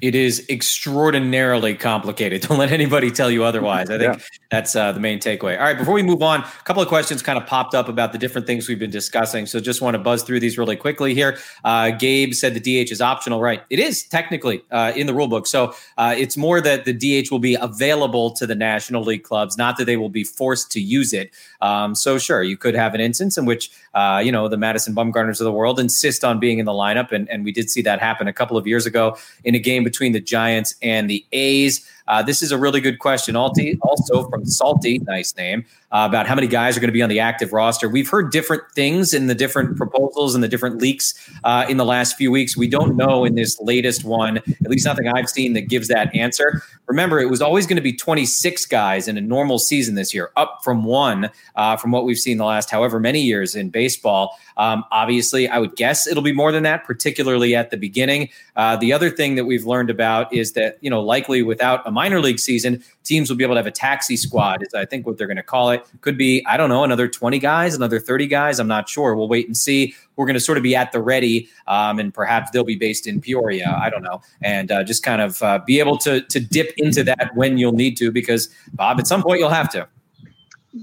[0.00, 2.42] It is extraordinarily complicated.
[2.48, 3.90] Don't let anybody tell you otherwise.
[3.90, 4.24] I think yeah.
[4.50, 5.58] that's uh, the main takeaway.
[5.58, 8.12] All right, before we move on, a couple of questions kind of popped up about
[8.12, 9.46] the different things we've been discussing.
[9.46, 11.38] So just want to buzz through these really quickly here.
[11.64, 13.62] Uh, Gabe said the DH is optional, right?
[13.70, 15.46] It is technically uh, in the rule book.
[15.48, 19.58] So uh, it's more that the DH will be available to the National League clubs,
[19.58, 21.32] not that they will be forced to use it.
[21.60, 24.94] Um, so sure, you could have an instance in which uh, you know the Madison
[24.94, 27.82] Bumgarners of the world insist on being in the lineup, and, and we did see
[27.82, 31.24] that happen a couple of years ago in a game between the Giants and the
[31.32, 31.88] A's.
[32.08, 33.36] Uh, this is a really good question.
[33.36, 37.10] Also from Salty, nice name, uh, about how many guys are going to be on
[37.10, 37.88] the active roster.
[37.88, 41.84] We've heard different things in the different proposals and the different leaks uh, in the
[41.84, 42.56] last few weeks.
[42.56, 46.14] We don't know in this latest one, at least nothing I've seen that gives that
[46.14, 46.62] answer.
[46.86, 50.30] Remember, it was always going to be 26 guys in a normal season this year,
[50.36, 54.38] up from one uh, from what we've seen the last however many years in baseball.
[54.56, 58.30] Um, obviously, I would guess it'll be more than that, particularly at the beginning.
[58.56, 61.90] Uh, the other thing that we've learned about is that, you know, likely without a
[61.98, 65.04] minor league season, teams will be able to have a taxi squad, is I think
[65.04, 65.84] what they're going to call it.
[66.00, 68.60] Could be, I don't know, another 20 guys, another 30 guys.
[68.60, 69.16] I'm not sure.
[69.16, 69.96] We'll wait and see.
[70.14, 73.08] We're going to sort of be at the ready, um, and perhaps they'll be based
[73.08, 73.76] in Peoria.
[73.82, 74.22] I don't know.
[74.42, 77.72] And uh, just kind of uh, be able to, to dip into that when you'll
[77.72, 79.88] need to, because, Bob, at some point you'll have to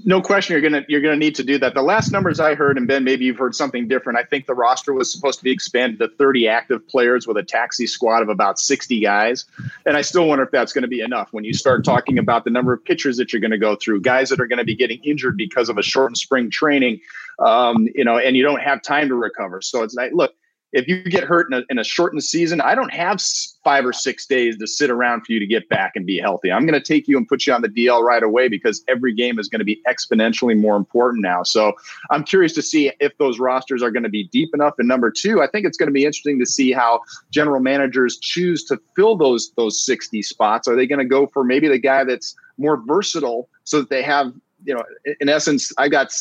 [0.04, 1.74] no question you're gonna you're gonna need to do that.
[1.74, 4.18] The last numbers I heard, and Ben, maybe you've heard something different.
[4.18, 7.42] I think the roster was supposed to be expanded to 30 active players with a
[7.42, 9.44] taxi squad of about 60 guys.
[9.84, 12.44] And I still wonder if that's going to be enough when you start talking about
[12.44, 14.64] the number of pitchers that you're going to go through, guys that are going to
[14.64, 17.00] be getting injured because of a shortened spring training,
[17.38, 19.60] um, you know, and you don't have time to recover.
[19.62, 20.34] So it's like, look,
[20.76, 23.18] if you get hurt in a, in a shortened season, I don't have
[23.64, 26.52] five or six days to sit around for you to get back and be healthy.
[26.52, 29.14] I'm going to take you and put you on the DL right away because every
[29.14, 31.42] game is going to be exponentially more important now.
[31.44, 31.72] So
[32.10, 34.74] I'm curious to see if those rosters are going to be deep enough.
[34.78, 38.18] And number two, I think it's going to be interesting to see how general managers
[38.18, 40.68] choose to fill those those 60 spots.
[40.68, 44.02] Are they going to go for maybe the guy that's more versatile so that they
[44.02, 44.32] have
[44.66, 44.82] you know,
[45.20, 46.12] in essence, I got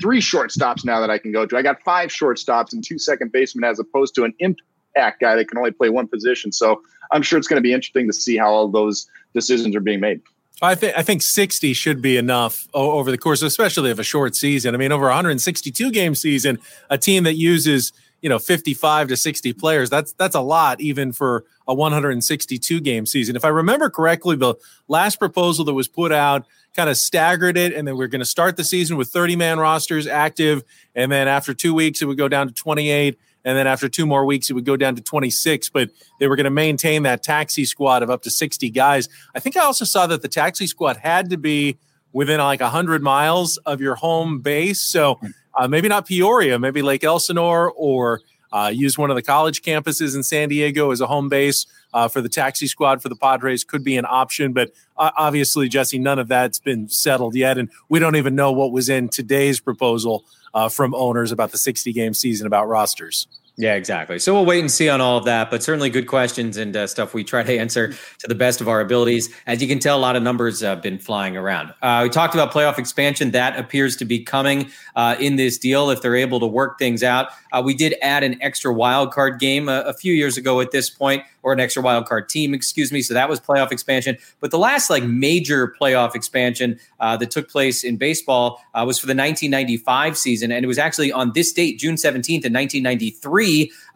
[0.00, 1.56] three shortstops now that I can go to.
[1.56, 5.48] I got five shortstops and two second basemen as opposed to an impact guy that
[5.48, 6.50] can only play one position.
[6.52, 9.80] So I'm sure it's going to be interesting to see how all those decisions are
[9.80, 10.20] being made.
[10.60, 14.36] I think I think 60 should be enough over the course, especially of a short
[14.36, 14.74] season.
[14.74, 16.58] I mean, over 162 game season,
[16.90, 21.12] a team that uses you know 55 to 60 players that's that's a lot even
[21.12, 23.36] for a 162 game season.
[23.36, 24.54] If i remember correctly the
[24.88, 28.26] last proposal that was put out kind of staggered it and then we're going to
[28.26, 30.62] start the season with 30 man rosters active
[30.94, 34.06] and then after two weeks it would go down to 28 and then after two
[34.06, 37.22] more weeks it would go down to 26 but they were going to maintain that
[37.22, 39.08] taxi squad of up to 60 guys.
[39.34, 41.78] I think i also saw that the taxi squad had to be
[42.12, 45.18] within like 100 miles of your home base so
[45.54, 48.20] uh, maybe not Peoria, maybe Lake Elsinore, or
[48.52, 52.08] uh, use one of the college campuses in San Diego as a home base uh,
[52.08, 54.52] for the taxi squad for the Padres could be an option.
[54.52, 57.58] But uh, obviously, Jesse, none of that's been settled yet.
[57.58, 61.58] And we don't even know what was in today's proposal uh, from owners about the
[61.58, 63.26] 60 game season about rosters.
[63.58, 64.18] Yeah, exactly.
[64.18, 66.86] So we'll wait and see on all of that, but certainly good questions and uh,
[66.86, 69.28] stuff we try to answer to the best of our abilities.
[69.46, 71.74] As you can tell, a lot of numbers have been flying around.
[71.82, 73.32] Uh, we talked about playoff expansion.
[73.32, 77.02] That appears to be coming uh, in this deal if they're able to work things
[77.02, 77.28] out.
[77.52, 80.70] Uh, we did add an extra wild card game a, a few years ago at
[80.70, 83.02] this point or an extra wild card team, excuse me.
[83.02, 84.16] So that was playoff expansion.
[84.40, 88.98] But the last like major playoff expansion uh, that took place in baseball uh, was
[88.98, 93.41] for the 1995 season, and it was actually on this date, June 17th, in 1993,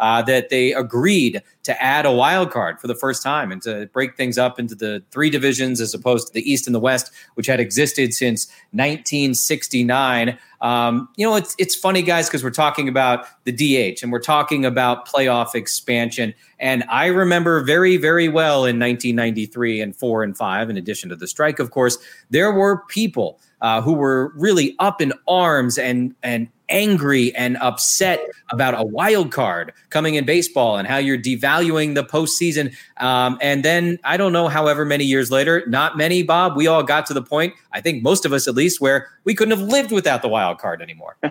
[0.01, 3.89] uh, that they agreed to add a wild card for the first time and to
[3.93, 7.11] break things up into the three divisions as opposed to the East and the West,
[7.35, 10.39] which had existed since 1969.
[10.61, 14.21] Um, you know, it's it's funny, guys, because we're talking about the DH and we're
[14.21, 16.35] talking about playoff expansion.
[16.59, 21.17] And I remember very, very well in 1993 and four and five, in addition to
[21.17, 21.99] the strike, of course,
[22.31, 28.21] there were people uh, who were really up in arms and and angry and upset
[28.51, 32.75] about a wild card coming in baseball and how you're devaluing the postseason.
[32.99, 36.83] Um, and then I don't know, however many years later, not many, Bob, we all
[36.83, 39.67] got to the point, I think most of us at least, where we couldn't have
[39.69, 41.17] lived without the wild card anymore.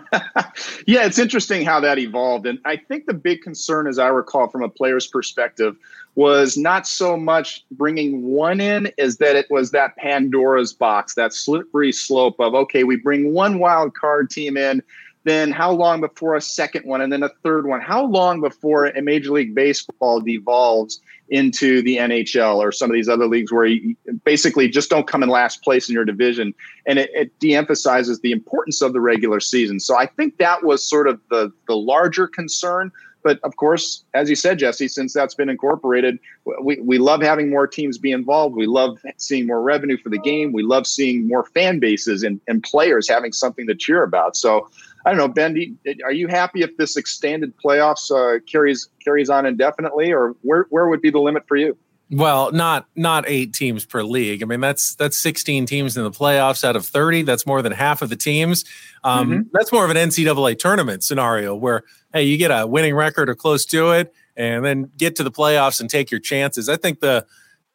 [0.86, 2.46] yeah, it's interesting how that evolved.
[2.46, 5.76] And I think the big concern, as I recall from a player's perspective,
[6.16, 11.34] was not so much bringing one in as that it was that Pandora's box, that
[11.34, 14.82] slippery slope of, okay, we bring one wild card team in
[15.26, 17.82] then how long before a second one and then a third one?
[17.82, 23.10] How long before a Major League Baseball devolves into the NHL or some of these
[23.10, 26.54] other leagues where you basically just don't come in last place in your division?
[26.86, 29.80] And it, it de-emphasizes the importance of the regular season.
[29.80, 32.92] So I think that was sort of the the larger concern.
[33.24, 36.20] But of course, as you said, Jesse, since that's been incorporated,
[36.62, 38.56] we, we love having more teams be involved.
[38.56, 40.54] We love seeing more revenue for the game.
[40.54, 44.38] We love seeing more fan bases and, and players having something to cheer about.
[44.38, 44.70] So
[45.06, 45.78] I don't know, Ben.
[46.04, 50.88] are you happy if this extended playoffs uh, carries carries on indefinitely, or where where
[50.88, 51.78] would be the limit for you?
[52.10, 54.42] Well, not not eight teams per league.
[54.42, 57.22] I mean, that's that's sixteen teams in the playoffs out of thirty.
[57.22, 58.66] That's more than half of the teams.
[59.04, 59.42] Um, mm-hmm.
[59.54, 63.36] That's more of an NCAA tournament scenario where hey, you get a winning record or
[63.36, 66.68] close to it, and then get to the playoffs and take your chances.
[66.68, 67.26] I think the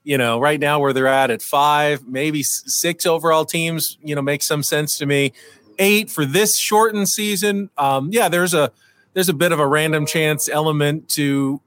[0.02, 4.22] you know right now where they're at at five, maybe six overall teams, you know,
[4.22, 5.32] makes some sense to me
[5.78, 7.70] eight for this shortened season.
[7.76, 8.72] Um, yeah, there's a
[9.14, 11.60] there's a bit of a random chance element to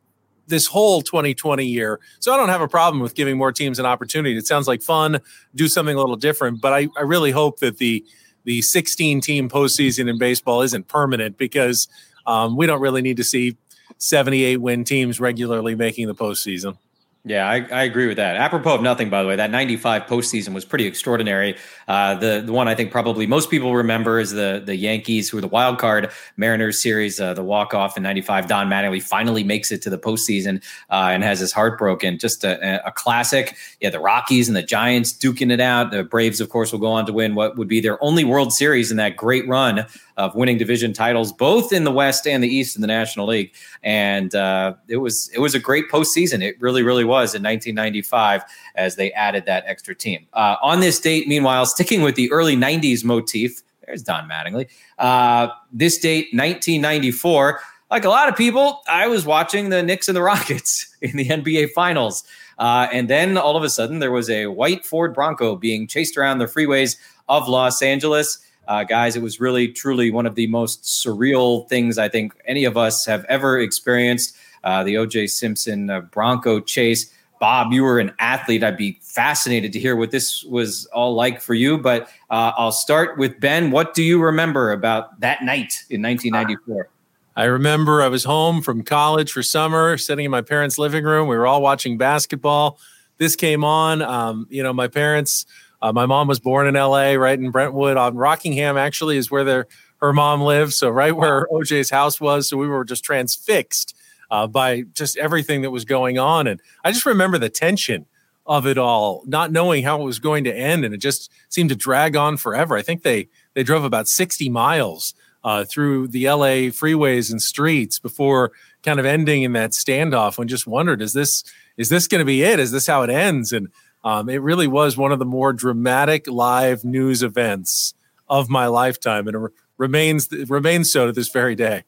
[0.48, 2.00] this whole 2020 year.
[2.20, 4.38] So I don't have a problem with giving more teams an opportunity.
[4.38, 5.20] It sounds like fun,
[5.56, 6.62] do something a little different.
[6.62, 8.04] But I, I really hope that the
[8.46, 11.88] the 16 team postseason in baseball isn't permanent because
[12.26, 13.56] um, we don't really need to see
[14.00, 16.78] 78 win teams regularly making the postseason.
[17.26, 18.36] Yeah, I, I, agree with that.
[18.36, 21.56] Apropos of nothing, by the way, that 95 postseason was pretty extraordinary.
[21.88, 25.38] Uh, the, the one I think probably most people remember is the the Yankees, who
[25.38, 28.50] were the wild card Mariners series, uh, the walk off in 95.
[28.50, 32.20] Don Mattingly finally makes it to the postseason uh, and has his heart broken.
[32.20, 33.56] Just a, a, classic.
[33.80, 35.92] Yeah, the Rockies and the Giants duking it out.
[35.92, 38.52] The Braves, of course, will go on to win what would be their only World
[38.52, 39.86] Series in that great run
[40.18, 43.54] of winning division titles, both in the West and the East in the National League.
[43.82, 46.42] And uh, it was it was a great postseason.
[46.42, 48.44] It really, really was in 1995
[48.76, 50.28] as they added that extra team.
[50.34, 54.70] Uh, on this date, meanwhile, sticking with the early 90s motif, there's Don Mattingly.
[54.98, 57.60] Uh, this date, 1994.
[57.92, 61.28] like a lot of people, I was watching the Knicks and the Rockets in the
[61.28, 62.24] NBA Finals.
[62.58, 66.18] Uh, and then all of a sudden, there was a white Ford Bronco being chased
[66.18, 66.98] around the freeways
[67.28, 68.40] of Los Angeles.
[68.68, 72.66] Uh, guys, it was really, truly one of the most surreal things I think any
[72.66, 74.36] of us have ever experienced.
[74.64, 77.12] Uh, the OJ Simpson uh, Bronco chase.
[77.40, 78.64] Bob, you were an athlete.
[78.64, 81.78] I'd be fascinated to hear what this was all like for you.
[81.78, 83.70] But uh, I'll start with Ben.
[83.70, 86.88] What do you remember about that night in 1994?
[87.36, 91.28] I remember I was home from college for summer, sitting in my parents' living room.
[91.28, 92.80] We were all watching basketball.
[93.18, 94.02] This came on.
[94.02, 95.46] Um, you know, my parents,
[95.84, 97.98] uh, my mom was born in LA, right in Brentwood.
[97.98, 99.68] On Rockingham, actually, is where their
[99.98, 100.72] her mom lived.
[100.74, 102.48] So right where OJ's house was.
[102.48, 103.96] So we were just transfixed
[104.32, 106.48] uh, by just everything that was going on.
[106.48, 108.06] And I just remember the tension
[108.46, 111.70] of it all, not knowing how it was going to end, and it just seemed
[111.70, 112.78] to drag on forever.
[112.78, 118.00] I think they they drove about sixty miles uh, through the LA freeways and streets
[118.00, 121.44] before kind of ending in that standoff and just wondered, is this
[121.76, 122.60] is this going to be it?
[122.60, 123.52] Is this how it ends?
[123.52, 123.68] And
[124.04, 127.94] um, it really was one of the more dramatic live news events
[128.28, 131.84] of my lifetime, and it re- remains remains so to this very day.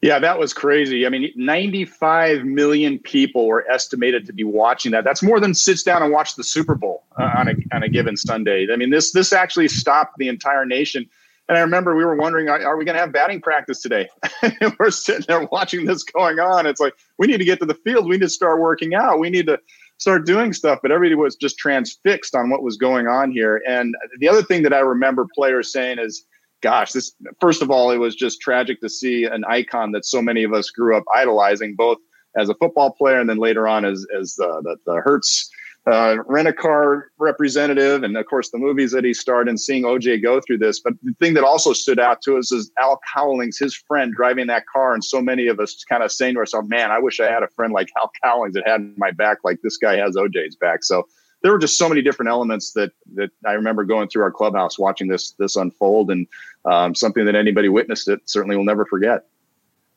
[0.00, 1.06] Yeah, that was crazy.
[1.06, 5.04] I mean, 95 million people were estimated to be watching that.
[5.04, 7.88] That's more than sits down and watch the Super Bowl uh, on a on a
[7.88, 8.66] given Sunday.
[8.72, 11.08] I mean, this this actually stopped the entire nation.
[11.48, 14.08] And I remember we were wondering, are, we going to have batting practice today?
[14.78, 16.66] we're sitting there watching this going on.
[16.66, 18.06] It's like, we need to get to the field.
[18.06, 19.18] We need to start working out.
[19.18, 19.58] We need to
[20.02, 20.80] start doing stuff.
[20.82, 23.62] But everybody was just transfixed on what was going on here.
[23.66, 26.24] And the other thing that I remember players saying is,
[26.60, 30.20] gosh, this, first of all, it was just tragic to see an icon that so
[30.20, 31.98] many of us grew up idolizing, both
[32.36, 35.50] as a football player and then later on as, as uh, the, the Hertz
[35.90, 39.82] uh, rent a car representative, and of course the movies that he starred in, seeing
[39.82, 40.78] OJ go through this.
[40.78, 44.46] But the thing that also stood out to us is Al Cowlings, his friend, driving
[44.46, 47.18] that car, and so many of us kind of saying to ourselves, "Man, I wish
[47.18, 50.14] I had a friend like Al Cowlings that had my back, like this guy has
[50.14, 51.08] OJ's back." So
[51.42, 54.78] there were just so many different elements that that I remember going through our clubhouse
[54.78, 56.28] watching this this unfold, and
[56.64, 59.24] um, something that anybody witnessed it certainly will never forget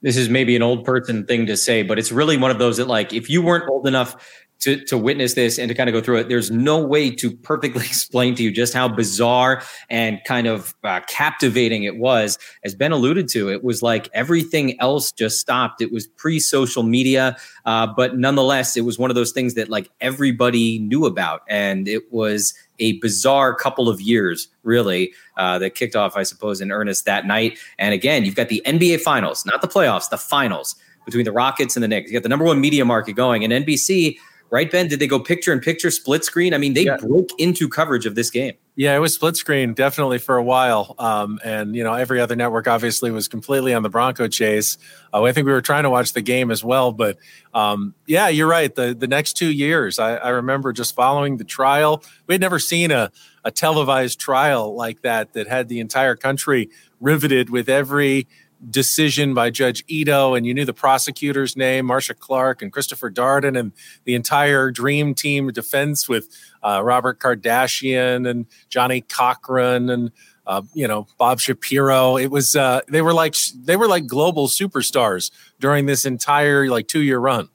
[0.06, 2.78] this is maybe an old person thing to say, but it's really one of those
[2.78, 4.16] that like if you weren't old enough
[4.60, 7.32] to to witness this and to kind of go through it there's no way to
[7.38, 12.38] perfectly explain to you just how bizarre and kind of uh, captivating it was.
[12.64, 15.82] As ben alluded to it was like everything else just stopped.
[15.82, 19.90] It was pre-social media uh, but nonetheless it was one of those things that like
[20.02, 21.42] everybody knew about.
[21.48, 26.60] And it was a bizarre couple of years really uh, that kicked off i suppose
[26.60, 27.58] in earnest that night.
[27.78, 31.76] And again you've got the nba finals not the playoffs the finals between the rockets
[31.78, 32.10] and the knicks.
[32.10, 34.18] You got the number one media market going and nbc
[34.50, 34.88] right, Ben?
[34.88, 36.54] Did they go picture in picture, split screen?
[36.54, 36.98] I mean, they yeah.
[36.98, 38.54] broke into coverage of this game.
[38.78, 40.96] Yeah, it was split screen definitely for a while.
[41.00, 44.78] Um, and, you know, every other network obviously was completely on the Bronco chase.
[45.14, 46.92] Uh, I think we were trying to watch the game as well.
[46.92, 47.18] But
[47.54, 48.74] um, yeah, you're right.
[48.74, 52.04] The, the next two years, I, I remember just following the trial.
[52.28, 53.12] We had never seen a,
[53.46, 58.28] a televised trial like that that had the entire country riveted with every
[58.70, 63.58] decision by Judge Ito, and you knew the prosecutor's name, Marcia Clark and Christopher Darden,
[63.58, 63.72] and
[64.04, 66.28] the entire dream team defense with
[66.64, 70.12] uh, Robert Kardashian and Johnnie Cochran and
[70.48, 72.18] uh, you know Bob Shapiro.
[72.18, 76.88] It was uh, they were like they were like global superstars during this entire like
[76.88, 77.50] two year run.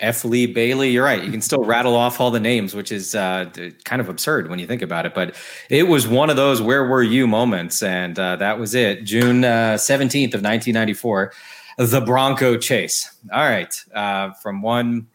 [0.00, 0.24] F.
[0.24, 0.90] Lee Bailey.
[0.90, 1.22] You're right.
[1.22, 3.50] You can still rattle off all the names, which is uh,
[3.84, 5.14] kind of absurd when you think about it.
[5.14, 5.36] But
[5.70, 9.04] it was one of those "Where were you?" moments, and uh, that was it.
[9.04, 11.32] June uh, seventeenth of 1994,
[11.78, 13.14] the Bronco chase.
[13.32, 15.06] All right, uh, from one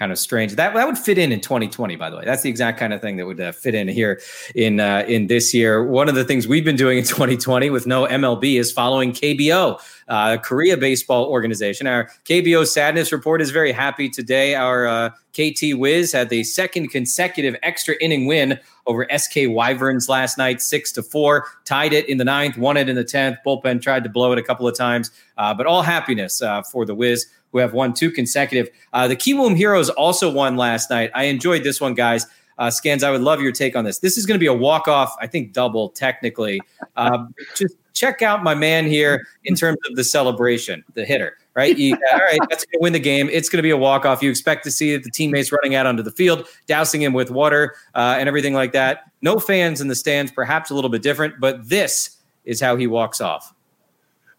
[0.00, 0.54] kind of strange.
[0.54, 2.24] That that would fit in in 2020, by the way.
[2.24, 4.20] That's the exact kind of thing that would uh, fit in here
[4.54, 5.84] in uh, in this year.
[5.84, 9.78] One of the things we've been doing in 2020 with no MLB is following KBO,
[10.08, 11.86] uh, Korea Baseball Organization.
[11.86, 14.54] Our KBO Sadness Report is very happy today.
[14.54, 20.38] Our uh, KT Wiz had the second consecutive extra inning win over SK Wyverns last
[20.38, 21.46] night, six to four.
[21.66, 23.36] Tied it in the ninth, won it in the tenth.
[23.46, 26.86] Bullpen tried to blow it a couple of times, uh, but all happiness uh, for
[26.86, 28.68] the Wiz who have won two consecutive.
[28.92, 31.10] Uh, the Kiwoom Heroes also won last night.
[31.14, 32.26] I enjoyed this one, guys.
[32.58, 34.00] Uh, Scans, I would love your take on this.
[34.00, 36.60] This is going to be a walk off, I think, double technically.
[36.94, 37.24] Uh,
[37.56, 41.78] just check out my man here in terms of the celebration, the hitter, right?
[41.78, 43.30] You, all right, that's going to win the game.
[43.32, 44.22] It's going to be a walk off.
[44.22, 47.74] You expect to see the teammates running out onto the field, dousing him with water
[47.94, 49.04] uh, and everything like that.
[49.22, 52.86] No fans in the stands, perhaps a little bit different, but this is how he
[52.86, 53.54] walks off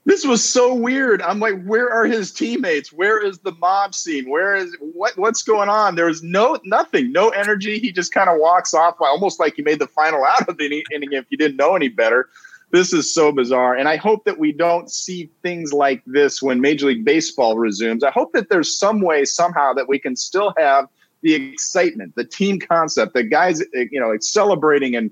[0.05, 1.21] this was so weird.
[1.21, 2.91] I'm like, where are his teammates?
[2.91, 4.29] Where is the mob scene?
[4.29, 5.95] Where is what what's going on?
[5.95, 7.77] There's no nothing, no energy.
[7.77, 10.83] He just kind of walks off almost like he made the final out of the
[10.93, 12.29] inning if you didn't know any better.
[12.71, 13.75] this is so bizarre.
[13.75, 18.03] And I hope that we don't see things like this when Major League Baseball resumes.
[18.03, 20.87] I hope that there's some way, somehow, that we can still have
[21.21, 25.11] the excitement, the team concept, the guys, you know, celebrating and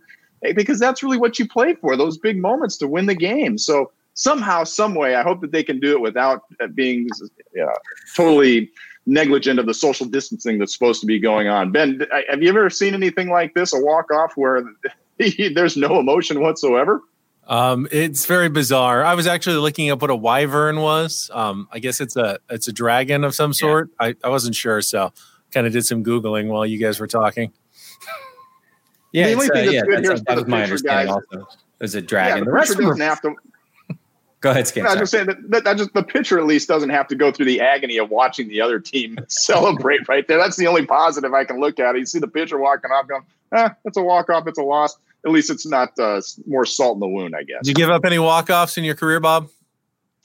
[0.55, 3.57] because that's really what you play for those big moments to win the game.
[3.57, 7.07] So somehow, some way, I hope that they can do it without uh, being
[8.15, 8.69] totally
[9.05, 11.71] negligent of the social distancing that's supposed to be going on.
[11.71, 13.73] Ben, have you ever seen anything like this?
[13.73, 14.63] A walk off where
[15.17, 17.01] there's no emotion whatsoever?
[17.47, 19.03] Um, it's very bizarre.
[19.03, 21.31] I was actually looking up what a wyvern was.
[21.33, 23.89] Um, I guess it's a it's a dragon of some sort.
[23.99, 24.07] Yeah.
[24.07, 25.11] I, I wasn't sure, so
[25.51, 27.51] kind of did some googling while you guys were talking.
[29.13, 31.07] yeah, the only thing uh, that's yeah, good here is that was my understanding.
[31.07, 31.23] Guys.
[31.33, 31.47] Also,
[31.81, 32.37] is a dragon.
[32.37, 33.33] Yeah, the, the rest doesn't have to.
[34.41, 34.85] Go ahead, Scan.
[34.85, 37.15] I was just saying that, that, that, just the pitcher at least doesn't have to
[37.15, 40.37] go through the agony of watching the other team celebrate right there.
[40.37, 41.97] That's the only positive I can look at.
[41.97, 43.23] You see the pitcher walking off, going,
[43.53, 46.95] "Ah, it's a walk off, it's a loss." at least it's not uh, more salt
[46.95, 47.59] in the wound, I guess.
[47.63, 49.49] Did you give up any walk offs in your career, Bob?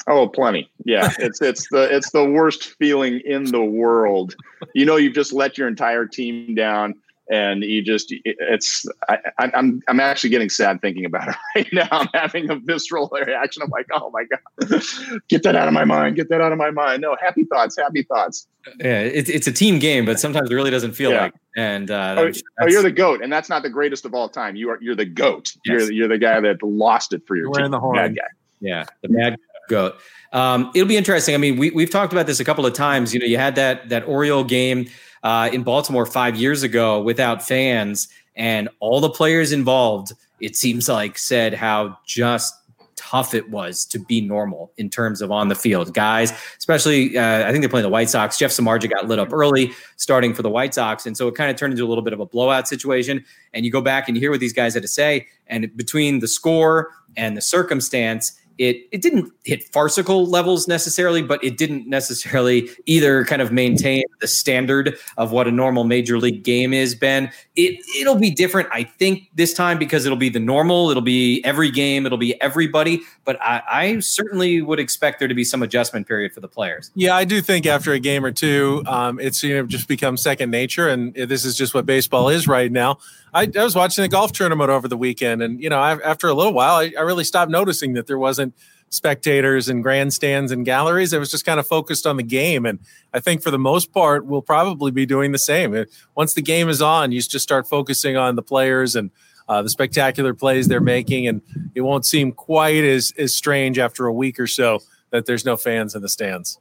[0.06, 0.70] Oh, plenty.
[0.84, 4.34] Yeah, it's it's the it's the worst feeling in the world.
[4.74, 6.94] You know, you've just let your entire team down,
[7.30, 11.72] and you just it's I, am I'm, I'm actually getting sad thinking about it right
[11.72, 11.88] now.
[11.90, 13.62] I'm having a visceral reaction.
[13.62, 14.82] I'm like, oh my god,
[15.28, 16.16] get that out of my mind.
[16.16, 17.02] Get that out of my mind.
[17.02, 17.76] No, happy thoughts.
[17.78, 18.46] Happy thoughts.
[18.80, 21.22] Yeah, it's it's a team game, but sometimes it really doesn't feel yeah.
[21.22, 21.34] like.
[21.56, 24.56] And uh, oh, oh, you're the goat, and that's not the greatest of all time.
[24.56, 25.52] You are you're the goat.
[25.64, 25.82] Yes.
[25.82, 27.70] You're you're the guy that lost it for your you're team.
[27.70, 27.96] The horn.
[27.96, 28.22] Bad guy.
[28.60, 29.36] Yeah, the bad
[29.68, 29.96] goat.
[30.32, 31.34] Um, it'll be interesting.
[31.34, 33.14] I mean, we we've talked about this a couple of times.
[33.14, 34.88] You know, you had that that Oriole game
[35.24, 40.88] uh, in Baltimore five years ago without fans, and all the players involved, it seems
[40.88, 42.54] like, said how just
[42.96, 45.92] tough it was to be normal in terms of on the field.
[45.94, 48.38] Guys, especially, uh, I think they're playing the White Sox.
[48.38, 51.06] Jeff Samardzija got lit up early starting for the White Sox.
[51.06, 53.24] And so it kind of turned into a little bit of a blowout situation.
[53.52, 55.26] And you go back and you hear what these guys had to say.
[55.46, 61.42] And between the score and the circumstance, it it didn't hit farcical levels necessarily, but
[61.42, 66.44] it didn't necessarily either kind of maintain the standard of what a normal major league
[66.44, 66.94] game is.
[66.94, 70.90] Ben, it it'll be different, I think, this time because it'll be the normal.
[70.90, 72.06] It'll be every game.
[72.06, 73.00] It'll be everybody.
[73.24, 76.90] But I, I certainly would expect there to be some adjustment period for the players.
[76.94, 80.16] Yeah, I do think after a game or two, um, it's you know just become
[80.16, 82.98] second nature, and this is just what baseball is right now.
[83.34, 86.28] I, I was watching the golf tournament over the weekend, and you know, I, after
[86.28, 88.54] a little while, I, I really stopped noticing that there wasn't
[88.94, 91.12] spectators and grandstands and galleries.
[91.12, 92.64] It was just kind of focused on the game.
[92.64, 92.78] And
[93.12, 95.84] I think for the most part, we'll probably be doing the same.
[96.14, 99.10] Once the game is on, you just start focusing on the players and
[99.48, 101.26] uh, the spectacular plays they're making.
[101.26, 101.42] And
[101.74, 104.80] it won't seem quite as, as strange after a week or so
[105.10, 106.58] that there's no fans in the stands.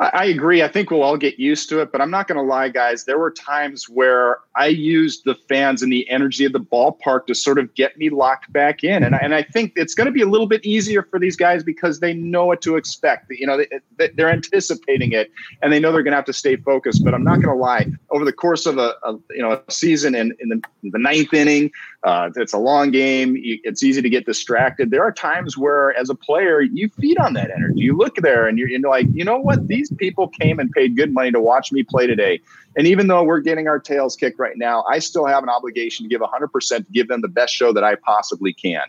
[0.00, 0.62] I agree.
[0.62, 3.04] I think we'll all get used to it, but I'm not going to lie, guys.
[3.04, 7.34] There were times where I used the fans and the energy of the ballpark to
[7.34, 10.10] sort of get me locked back in, and I, and I think it's going to
[10.12, 13.30] be a little bit easier for these guys because they know what to expect.
[13.30, 13.62] You know,
[13.98, 15.30] they, they're anticipating it,
[15.60, 17.04] and they know they're going to have to stay focused.
[17.04, 17.86] But I'm not going to lie.
[18.08, 21.34] Over the course of a, a you know a season in, in the, the ninth
[21.34, 21.72] inning,
[22.04, 23.36] uh, it's a long game.
[23.38, 24.90] It's easy to get distracted.
[24.90, 27.80] There are times where, as a player, you feed on that energy.
[27.80, 29.68] You look there and you're, you're like, you know what?
[29.68, 32.40] These people came and paid good money to watch me play today.
[32.76, 36.04] And even though we're getting our tails kicked right now, I still have an obligation
[36.04, 38.82] to give 100% to give them the best show that I possibly can.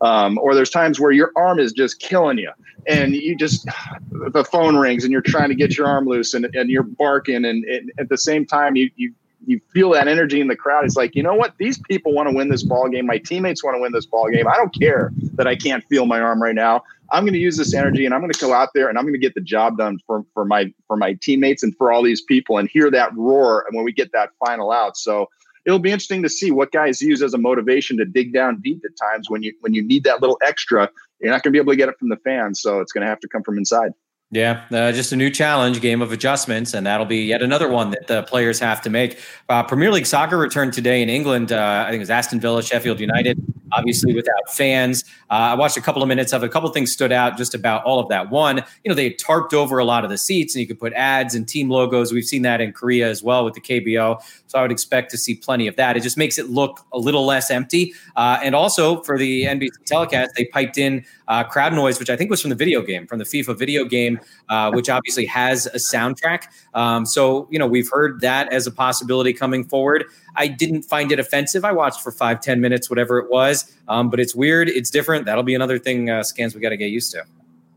[0.00, 2.50] Um, or there's times where your arm is just killing you
[2.86, 3.66] and you just,
[4.10, 7.44] the phone rings and you're trying to get your arm loose and, and you're barking.
[7.44, 9.14] And, and at the same time, you, you,
[9.46, 10.84] you feel that energy in the crowd.
[10.84, 11.54] It's like, you know what?
[11.58, 13.06] These people want to win this ball game.
[13.06, 14.48] My teammates want to win this ball game.
[14.48, 16.82] I don't care that I can't feel my arm right now.
[17.10, 19.04] I'm going to use this energy and I'm going to go out there and I'm
[19.04, 22.02] going to get the job done for, for my for my teammates and for all
[22.02, 24.96] these people and hear that roar and when we get that final out.
[24.96, 25.28] So
[25.64, 28.82] it'll be interesting to see what guys use as a motivation to dig down deep
[28.84, 30.90] at times when you when you need that little extra.
[31.20, 33.02] You're not going to be able to get it from the fans, so it's going
[33.02, 33.92] to have to come from inside.
[34.30, 37.90] Yeah, uh, just a new challenge, game of adjustments, and that'll be yet another one
[37.92, 39.18] that the players have to make.
[39.48, 41.50] Uh, Premier League soccer returned today in England.
[41.50, 45.04] Uh, I think it was Aston Villa, Sheffield United, obviously without fans.
[45.30, 46.46] Uh, I watched a couple of minutes of it.
[46.46, 48.28] A couple of things stood out just about all of that.
[48.28, 50.92] One, you know, they tarped over a lot of the seats, and you could put
[50.92, 52.12] ads and team logos.
[52.12, 54.22] We've seen that in Korea as well with the KBO.
[54.46, 55.96] So I would expect to see plenty of that.
[55.96, 57.94] It just makes it look a little less empty.
[58.16, 62.16] Uh, and also for the NBC telecast, they piped in uh, crowd noise, which I
[62.16, 64.17] think was from the video game, from the FIFA video game,
[64.48, 66.44] uh, which obviously has a soundtrack.
[66.74, 70.04] Um, so, you know, we've heard that as a possibility coming forward.
[70.36, 71.64] I didn't find it offensive.
[71.64, 73.72] I watched for five, ten minutes, whatever it was.
[73.88, 74.68] Um, but it's weird.
[74.68, 75.24] It's different.
[75.24, 77.24] That'll be another thing, uh, scans we got to get used to.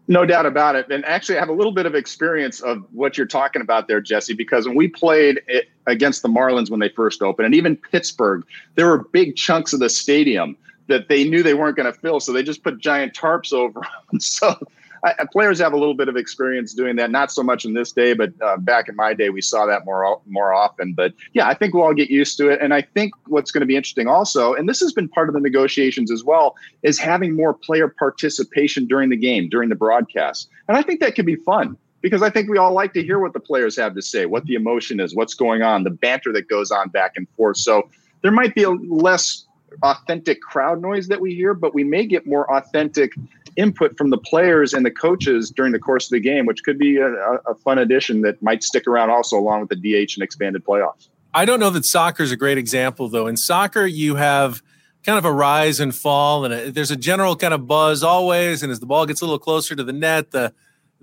[0.08, 0.92] No doubt about it.
[0.92, 4.02] And actually, I have a little bit of experience of what you're talking about there,
[4.02, 5.42] Jesse, because when we played
[5.88, 8.44] against the Marlins when they first opened, and even Pittsburgh,
[8.76, 12.20] there were big chunks of the stadium that they knew they weren't going to fill,
[12.20, 13.82] so they just put giant tarps over
[14.12, 14.20] them.
[14.20, 14.56] so
[15.04, 17.10] I, players have a little bit of experience doing that.
[17.10, 19.86] Not so much in this day, but uh, back in my day, we saw that
[19.86, 20.94] more more often.
[20.94, 22.62] But yeah, I think we'll all get used to it.
[22.62, 25.34] And I think what's going to be interesting also, and this has been part of
[25.34, 30.50] the negotiations as well, is having more player participation during the game, during the broadcast.
[30.68, 33.20] And I think that could be fun because I think we all like to hear
[33.20, 36.32] what the players have to say, what the emotion is, what's going on, the banter
[36.34, 37.58] that goes on back and forth.
[37.58, 37.90] So
[38.22, 39.46] there might be a less
[39.84, 43.14] authentic crowd noise that we hear, but we may get more authentic
[43.56, 46.78] input from the players and the coaches during the course of the game, which could
[46.78, 50.24] be a, a fun addition that might stick around also along with the DH and
[50.24, 51.10] expanded playoffs.
[51.34, 53.28] I don't know that soccer is a great example, though.
[53.28, 54.62] In soccer, you have
[55.04, 58.64] kind of a rise and fall, and a, there's a general kind of buzz always.
[58.64, 60.54] And as the ball gets a little closer to the net, the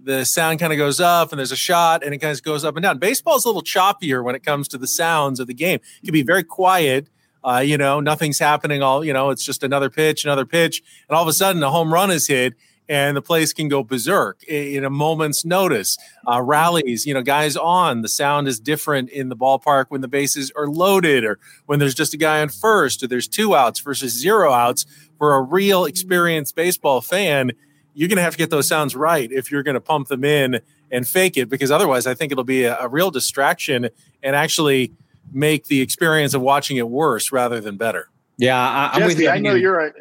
[0.00, 2.64] the sound kind of goes up, and there's a shot, and it kind of goes
[2.64, 2.98] up and down.
[2.98, 5.80] Baseball is a little choppier when it comes to the sounds of the game.
[6.00, 7.08] It can be very quiet
[7.48, 8.82] uh, you know, nothing's happening.
[8.82, 11.70] All you know, it's just another pitch, another pitch, and all of a sudden a
[11.70, 12.54] home run is hit,
[12.88, 15.96] and the place can go berserk in a moment's notice.
[16.26, 18.02] Uh, rallies, you know, guys on.
[18.02, 21.94] The sound is different in the ballpark when the bases are loaded, or when there's
[21.94, 24.84] just a guy on first, or there's two outs versus zero outs.
[25.18, 27.52] For a real experienced baseball fan,
[27.94, 30.22] you're going to have to get those sounds right if you're going to pump them
[30.22, 33.88] in and fake it, because otherwise, I think it'll be a, a real distraction
[34.22, 34.92] and actually
[35.32, 38.08] make the experience of watching it worse rather than better.
[38.36, 39.28] Yeah, I, am with you.
[39.28, 39.92] I know you're a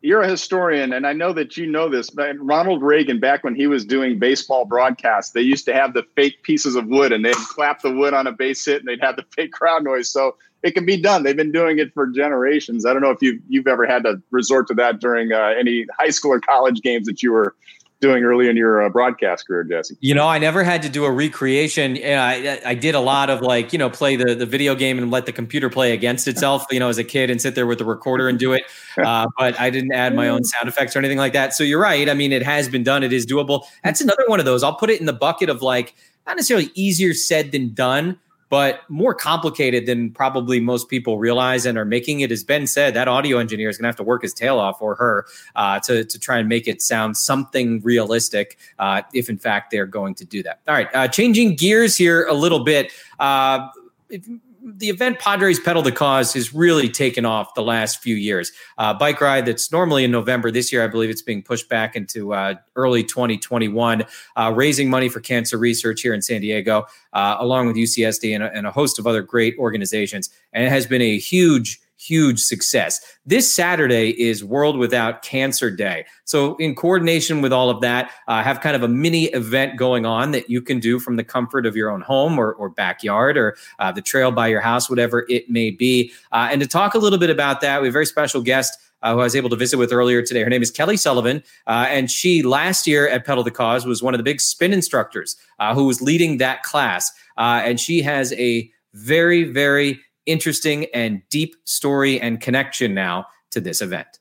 [0.00, 2.10] you're a historian, and I know that you know this.
[2.10, 6.04] But Ronald Reagan, back when he was doing baseball broadcasts, they used to have the
[6.14, 9.00] fake pieces of wood, and they'd clap the wood on a base hit, and they'd
[9.00, 10.10] have the fake crowd noise.
[10.10, 11.22] So it can be done.
[11.22, 12.86] They've been doing it for generations.
[12.86, 15.86] I don't know if you you've ever had to resort to that during uh, any
[15.98, 17.56] high school or college games that you were
[18.04, 19.96] doing early in your uh, broadcast career, Jesse?
[20.00, 21.96] You know, I never had to do a recreation.
[21.96, 25.10] I, I did a lot of like, you know, play the, the video game and
[25.10, 27.78] let the computer play against itself, you know, as a kid and sit there with
[27.78, 28.64] the recorder and do it.
[29.04, 31.52] Uh, but I didn't add my own sound effects or anything like that.
[31.52, 32.08] So you're right.
[32.08, 33.02] I mean, it has been done.
[33.02, 33.64] It is doable.
[33.82, 34.62] That's another one of those.
[34.62, 35.94] I'll put it in the bucket of like,
[36.24, 38.18] not necessarily easier said than done,
[38.48, 42.30] but more complicated than probably most people realize and are making it.
[42.30, 44.80] As Ben said, that audio engineer is going to have to work his tail off
[44.80, 45.26] or her
[45.56, 49.86] uh, to, to try and make it sound something realistic, uh, if in fact they're
[49.86, 50.60] going to do that.
[50.68, 52.92] All right, uh, changing gears here a little bit.
[53.18, 53.68] Uh,
[54.10, 54.26] if,
[54.64, 58.50] the event Padres Pedal the Cause has really taken off the last few years.
[58.78, 60.50] Uh, bike ride that's normally in November.
[60.50, 64.04] This year, I believe it's being pushed back into uh, early 2021,
[64.36, 68.42] uh, raising money for cancer research here in San Diego, uh, along with UCSD and
[68.42, 70.30] a, and a host of other great organizations.
[70.54, 73.00] And it has been a huge huge success.
[73.24, 76.04] This Saturday is World Without Cancer Day.
[76.24, 80.04] So, in coordination with all of that, uh, have kind of a mini event going
[80.04, 83.38] on that you can do from the comfort of your own home or, or backyard
[83.38, 86.12] or uh, the trail by your house, whatever it may be.
[86.32, 88.78] Uh, and to talk a little bit about that, we have a very special guest.
[89.02, 90.42] Uh, who I was able to visit with earlier today.
[90.42, 94.02] Her name is Kelly Sullivan, uh, and she last year at Pedal the Cause was
[94.02, 97.12] one of the big spin instructors uh, who was leading that class.
[97.36, 103.80] and she has a very, very interesting and deep story and connection now to this
[103.80, 104.18] event.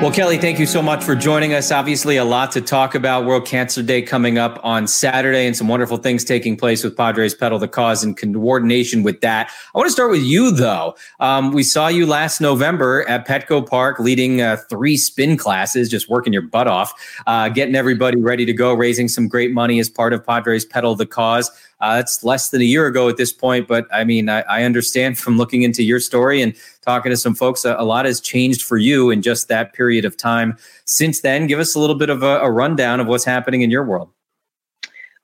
[0.00, 1.72] Well, Kelly, thank you so much for joining us.
[1.72, 3.24] Obviously, a lot to talk about.
[3.24, 7.34] World Cancer Day coming up on Saturday, and some wonderful things taking place with Padres
[7.34, 9.50] Pedal the Cause in coordination with that.
[9.74, 10.94] I want to start with you, though.
[11.18, 16.08] Um, we saw you last November at Petco Park leading uh, three spin classes, just
[16.08, 16.94] working your butt off,
[17.26, 20.94] uh, getting everybody ready to go, raising some great money as part of Padres Pedal
[20.94, 21.50] the Cause.
[21.80, 24.64] Uh, it's less than a year ago at this point, but I mean, I, I,
[24.64, 26.52] understand from looking into your story and
[26.84, 30.04] talking to some folks, a, a, lot has changed for you in just that period
[30.04, 30.56] of time.
[30.86, 33.70] Since then, give us a little bit of a, a rundown of what's happening in
[33.70, 34.10] your world.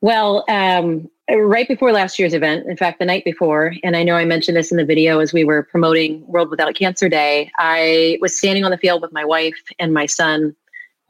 [0.01, 4.15] Well, um, right before last year's event, in fact, the night before, and I know
[4.15, 8.19] I mentioned this in the video as we were promoting World Without Cancer Day, I
[8.21, 10.55] was standing on the field with my wife and my son,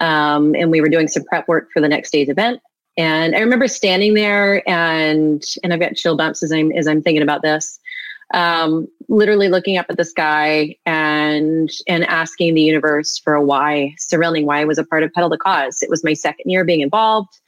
[0.01, 2.61] um, and we were doing some prep work for the next day's event.
[2.97, 7.03] And I remember standing there and and I've got chill bumps as I'm as I'm
[7.03, 7.81] thinking about this.
[8.33, 13.95] Um, literally looking up at the sky and and asking the universe for a why
[13.99, 15.83] surrounding why I was a part of Pedal the Cause.
[15.83, 17.41] It was my second year being involved.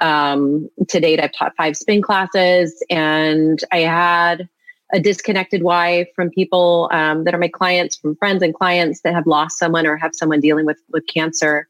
[0.00, 4.48] Um, to date, I've taught five spin classes, and I had
[4.92, 9.14] a disconnected why from people um, that are my clients, from friends and clients that
[9.14, 11.68] have lost someone or have someone dealing with with cancer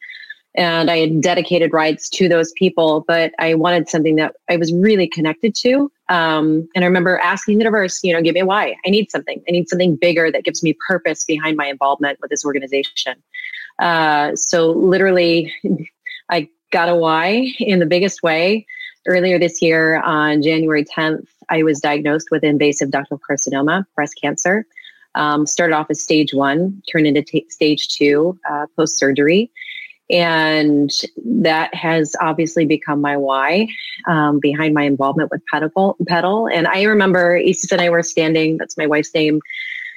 [0.54, 4.72] and I had dedicated rides to those people, but I wanted something that I was
[4.72, 5.90] really connected to.
[6.08, 8.76] Um, and I remember asking the universe, you know, give me a why.
[8.84, 9.42] I need something.
[9.48, 13.22] I need something bigger that gives me purpose behind my involvement with this organization.
[13.78, 15.52] Uh, so literally,
[16.30, 18.66] I got a why in the biggest way
[19.06, 21.26] earlier this year on January 10th.
[21.48, 24.66] I was diagnosed with invasive ductal carcinoma, breast cancer.
[25.14, 29.50] Um, started off as stage one, turned into t- stage two uh, post surgery.
[30.12, 30.90] And
[31.24, 33.66] that has obviously become my why
[34.06, 35.96] um, behind my involvement with Pedal.
[36.06, 36.48] Pedal.
[36.48, 39.40] And I remember Isis and I were standing, that's my wife's name,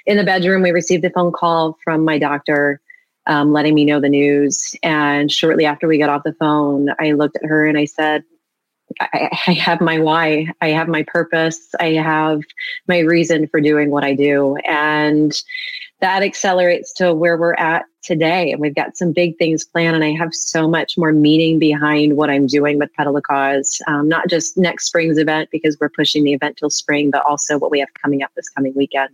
[0.05, 0.61] in the bedroom.
[0.61, 2.80] We received a phone call from my doctor
[3.28, 4.76] um, letting me know the news.
[4.84, 8.24] And shortly after we got off the phone, I looked at her and I said,
[8.99, 10.47] I, I, have my why.
[10.61, 11.74] I have my purpose.
[11.80, 12.41] I have
[12.88, 14.57] my reason for doing what I do.
[14.68, 15.34] And
[16.01, 18.51] that accelerates to where we're at today.
[18.51, 19.95] And we've got some big things planned.
[19.95, 23.81] And I have so much more meaning behind what I'm doing with Pedal the Cause,
[23.87, 27.57] um, not just next spring's event because we're pushing the event till spring, but also
[27.57, 29.09] what we have coming up this coming weekend.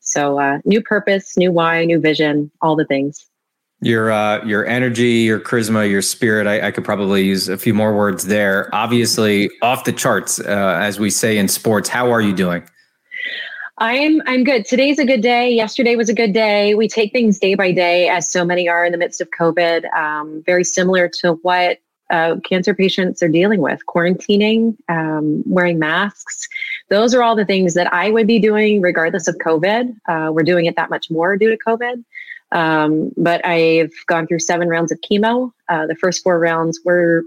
[0.00, 3.26] So, uh, new purpose, new why, new vision, all the things
[3.80, 6.46] your uh, your energy, your charisma, your spirit.
[6.46, 8.74] I, I, could probably use a few more words there.
[8.74, 11.88] Obviously, off the charts, uh, as we say in sports.
[11.88, 12.66] How are you doing?
[13.78, 14.64] I'm I'm good.
[14.64, 15.50] Today's a good day.
[15.50, 16.74] Yesterday was a good day.
[16.74, 19.92] We take things day by day, as so many are in the midst of COVID.
[19.94, 26.48] Um, very similar to what uh, cancer patients are dealing with: quarantining, um, wearing masks.
[26.88, 29.94] Those are all the things that I would be doing regardless of COVID.
[30.08, 32.02] Uh, we're doing it that much more due to COVID.
[32.52, 35.52] Um, but I've gone through seven rounds of chemo.
[35.68, 37.24] Uh, the first four rounds were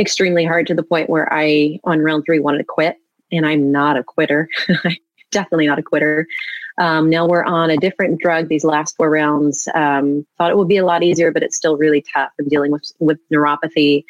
[0.00, 2.96] extremely hard to the point where I, on round three, wanted to quit.
[3.30, 4.48] And I'm not a quitter.
[5.34, 6.26] Definitely not a quitter.
[6.78, 9.68] Um, now we're on a different drug these last four rounds.
[9.74, 12.30] Um, thought it would be a lot easier, but it's still really tough.
[12.40, 14.04] I'm dealing with, with neuropathy.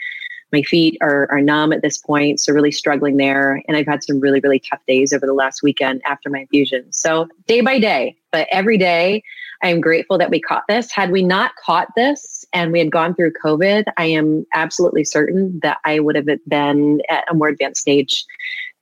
[0.52, 3.60] My feet are, are numb at this point, so really struggling there.
[3.66, 6.92] And I've had some really, really tough days over the last weekend after my infusion.
[6.92, 9.22] So day by day, but every day,
[9.62, 10.92] I'm grateful that we caught this.
[10.92, 15.58] Had we not caught this and we had gone through COVID, I am absolutely certain
[15.62, 18.26] that I would have been at a more advanced stage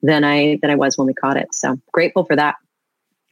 [0.03, 1.55] than I than I was when we caught it.
[1.55, 2.57] So grateful for that.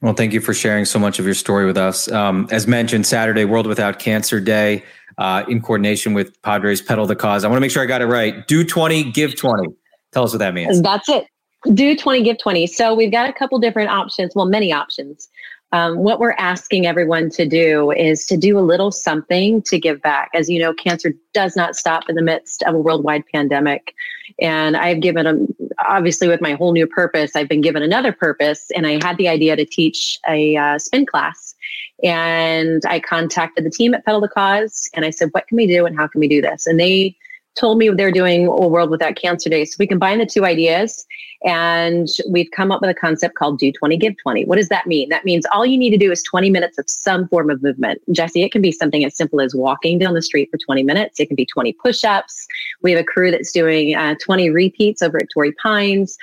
[0.03, 2.11] Well, thank you for sharing so much of your story with us.
[2.11, 4.83] Um, as mentioned, Saturday, World Without Cancer Day,
[5.19, 7.45] uh, in coordination with Padres Pedal the Cause.
[7.45, 8.47] I want to make sure I got it right.
[8.47, 9.69] Do 20, give 20.
[10.13, 10.81] Tell us what that means.
[10.81, 11.27] That's it.
[11.75, 12.67] Do 20, give 20.
[12.69, 15.29] So we've got a couple different options, well, many options
[15.73, 20.03] um, what we're asking everyone to do is to do a little something to give
[20.03, 20.31] back.
[20.35, 23.95] As you know, cancer does not stop in the midst of a worldwide pandemic.
[24.41, 25.55] And I've given them,
[25.89, 28.71] obviously, with my whole new purpose, I've been given another purpose.
[28.75, 31.55] And I had the idea to teach a uh, spin class.
[32.03, 35.67] And I contacted the team at Pedal the Cause and I said, what can we
[35.67, 36.67] do and how can we do this?
[36.67, 37.17] And they
[37.61, 39.65] told me they're doing a world without cancer day.
[39.67, 41.07] So we combine the two ideas
[41.45, 44.45] and we've come up with a concept called do 20, give 20.
[44.47, 45.11] What does that mean?
[45.11, 48.01] That means all you need to do is 20 minutes of some form of movement.
[48.13, 51.21] Jesse, it can be something as simple as walking down the street for 20 minutes.
[51.21, 52.47] It can be 20 push ups.
[52.83, 56.17] We have a crew that's doing uh, 20 repeats over at Torrey Pines.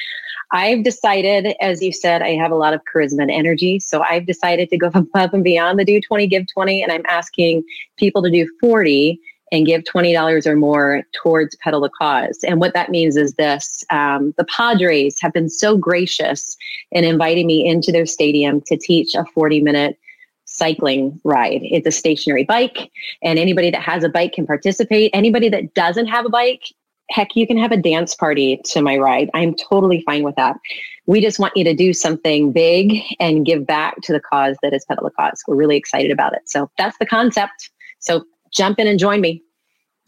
[0.51, 3.79] I've decided, as you said, I have a lot of charisma and energy.
[3.79, 6.81] So I've decided to go above and beyond the do 20, give 20.
[6.81, 7.63] And I'm asking
[7.97, 9.19] people to do 40
[9.51, 12.39] and give $20 or more towards Pedal the Cause.
[12.45, 16.55] And what that means is this um, the Padres have been so gracious
[16.91, 19.97] in inviting me into their stadium to teach a 40 minute
[20.45, 21.59] cycling ride.
[21.63, 22.89] It's a stationary bike,
[23.21, 25.11] and anybody that has a bike can participate.
[25.13, 26.63] Anybody that doesn't have a bike,
[27.09, 29.29] heck, you can have a dance party to my ride.
[29.33, 30.57] I'm totally fine with that.
[31.05, 34.73] We just want you to do something big and give back to the cause that
[34.73, 35.41] is Pedal the Cause.
[35.47, 36.41] We're really excited about it.
[36.45, 37.69] So that's the concept.
[37.99, 39.43] So jump in and join me.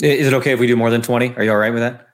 [0.01, 1.35] Is it okay if we do more than 20?
[1.35, 2.07] Are you all right with that?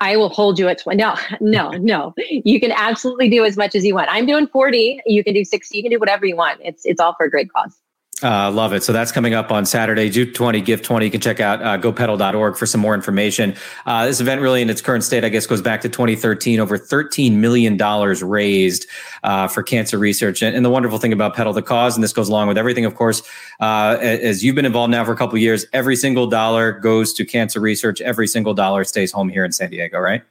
[0.00, 0.98] I will hold you at 20.
[0.98, 2.14] No, no, no.
[2.28, 4.08] You can absolutely do as much as you want.
[4.10, 5.00] I'm doing 40.
[5.06, 5.76] You can do 60.
[5.76, 6.60] You can do whatever you want.
[6.62, 7.80] It's it's all for a great cause.
[8.22, 8.82] Uh, love it.
[8.82, 11.04] So that's coming up on Saturday, June 20, Give 20.
[11.04, 13.54] You can check out uh, gopedal.org for some more information.
[13.84, 16.58] Uh, this event, really, in its current state, I guess, goes back to 2013.
[16.58, 18.86] Over $13 million raised
[19.22, 20.42] uh, for cancer research.
[20.42, 22.86] And, and, the wonderful thing about Pedal the Cause, and this goes along with everything,
[22.86, 23.22] of course,
[23.60, 27.24] uh, as you've been involved now for a couple years, every single dollar goes to
[27.26, 28.00] cancer research.
[28.00, 30.22] Every single dollar stays home here in San Diego, right?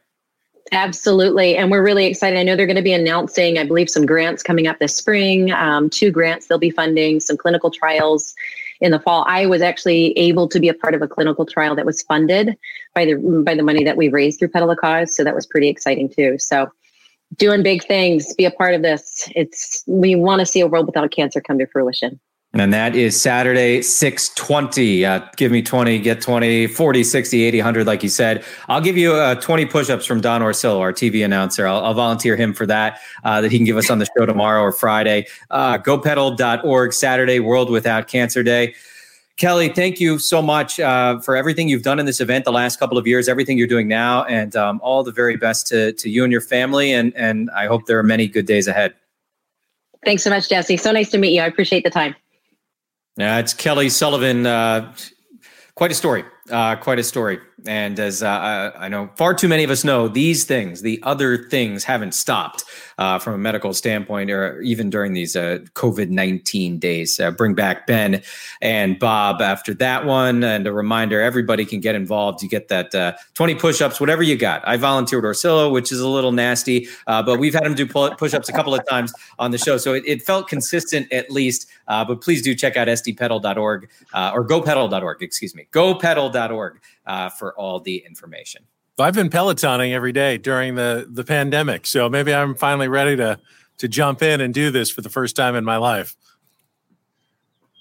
[0.72, 1.56] Absolutely.
[1.58, 2.40] And we're really excited.
[2.40, 5.52] I know they're going to be announcing, I believe, some grants coming up this spring,
[5.52, 8.34] um, two grants they'll be funding, some clinical trials
[8.82, 9.24] in the fall.
[9.28, 12.58] I was actually able to be a part of a clinical trial that was funded
[12.94, 15.16] by the by the money that we raised through Pedal the Cause.
[15.16, 16.38] So that was pretty exciting too.
[16.40, 16.70] So
[17.38, 19.30] doing big things, be a part of this.
[19.36, 22.20] It's we want to see a world without cancer come to fruition.
[22.58, 25.06] And that is Saturday, 620.
[25.06, 28.46] Uh, give me 20, get 20, 40, 60, 80, 100, like you said.
[28.70, 31.68] I'll give you uh, 20 push ups from Don Orsillo, our TV announcer.
[31.68, 34.26] I'll, I'll volunteer him for that, uh, that he can give us on the show
[34.26, 35.28] tomorrow or Friday.
[35.52, 38.74] Uh, gopedal.org, Saturday, World Without Cancer Day.
[39.36, 42.80] Kelly, thank you so much uh, for everything you've done in this event the last
[42.80, 46.10] couple of years, everything you're doing now, and um, all the very best to, to
[46.10, 46.94] you and your family.
[46.94, 48.94] And, and I hope there are many good days ahead.
[50.06, 50.78] Thanks so much, Jesse.
[50.78, 51.42] So nice to meet you.
[51.42, 52.16] I appreciate the time.
[53.18, 54.46] Yeah, it's Kelly Sullivan.
[54.46, 54.94] Uh,
[55.76, 56.26] quite a story.
[56.52, 57.40] Uh, quite a story.
[57.66, 61.38] And as uh, I know, far too many of us know, these things, the other
[61.50, 62.64] things, haven't stopped
[63.00, 67.20] uh, from a medical standpoint, or even during these uh, COVID 19 days.
[67.20, 68.22] Uh, bring back Ben
[68.62, 70.44] and Bob after that one.
[70.44, 72.44] And a reminder everybody can get involved.
[72.44, 74.66] You get that uh, 20 push ups, whatever you got.
[74.68, 78.50] I volunteered Orsillo, which is a little nasty, but we've had him do push ups
[78.50, 79.78] a couple of times on the show.
[79.78, 81.68] So it, it felt consistent at least.
[81.88, 87.98] But please do check out sdpedal.org or gopedal.org, excuse me, gopedal.org uh, for all the
[88.06, 88.64] information.
[88.98, 93.40] I've been pelotoning every day during the the pandemic, so maybe I'm finally ready to
[93.78, 96.16] to jump in and do this for the first time in my life.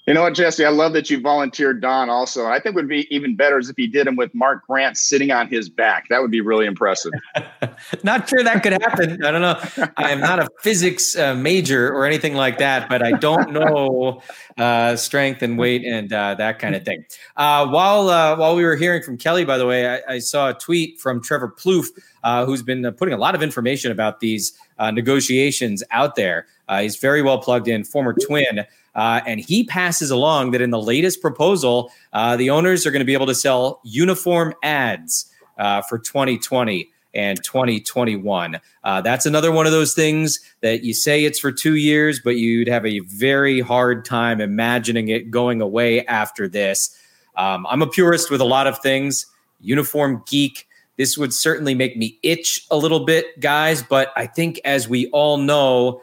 [0.07, 0.63] You know what, Jesse?
[0.63, 2.45] I love that you volunteered Don also.
[2.45, 5.31] I think would be even better is if he did him with Mark Grant sitting
[5.31, 6.09] on his back.
[6.09, 7.11] That would be really impressive.
[8.03, 9.25] not sure that could happen.
[9.25, 9.59] I don't know.
[9.97, 14.21] I am not a physics uh, major or anything like that, but I don't know
[14.59, 17.03] uh, strength and weight and uh, that kind of thing.
[17.35, 20.51] Uh, while uh, while we were hearing from Kelly, by the way, I, I saw
[20.51, 21.89] a tweet from Trevor Plouffe,
[22.23, 26.45] uh, who's been putting a lot of information about these negotiations out there.
[26.79, 28.65] he's very well plugged in, former twin.
[28.95, 33.01] Uh, and he passes along that in the latest proposal, uh, the owners are going
[33.01, 38.59] to be able to sell uniform ads uh, for 2020 and 2021.
[38.83, 42.35] Uh, that's another one of those things that you say it's for two years, but
[42.35, 46.97] you'd have a very hard time imagining it going away after this.
[47.37, 49.25] Um, I'm a purist with a lot of things,
[49.61, 50.67] uniform geek.
[50.97, 53.83] This would certainly make me itch a little bit, guys.
[53.83, 56.01] But I think, as we all know,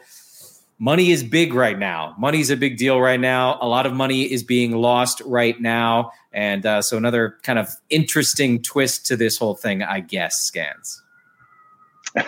[0.83, 2.13] money is big right now.
[2.19, 3.57] Money is a big deal right now.
[3.61, 6.11] A lot of money is being lost right now.
[6.33, 11.01] And uh, so, another kind of interesting twist to this whole thing, I guess, scans.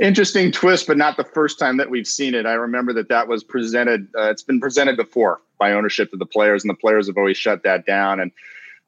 [0.00, 2.46] interesting twist, but not the first time that we've seen it.
[2.46, 6.26] I remember that that was presented, uh, it's been presented before by ownership to the
[6.26, 8.20] players, and the players have always shut that down.
[8.20, 8.32] And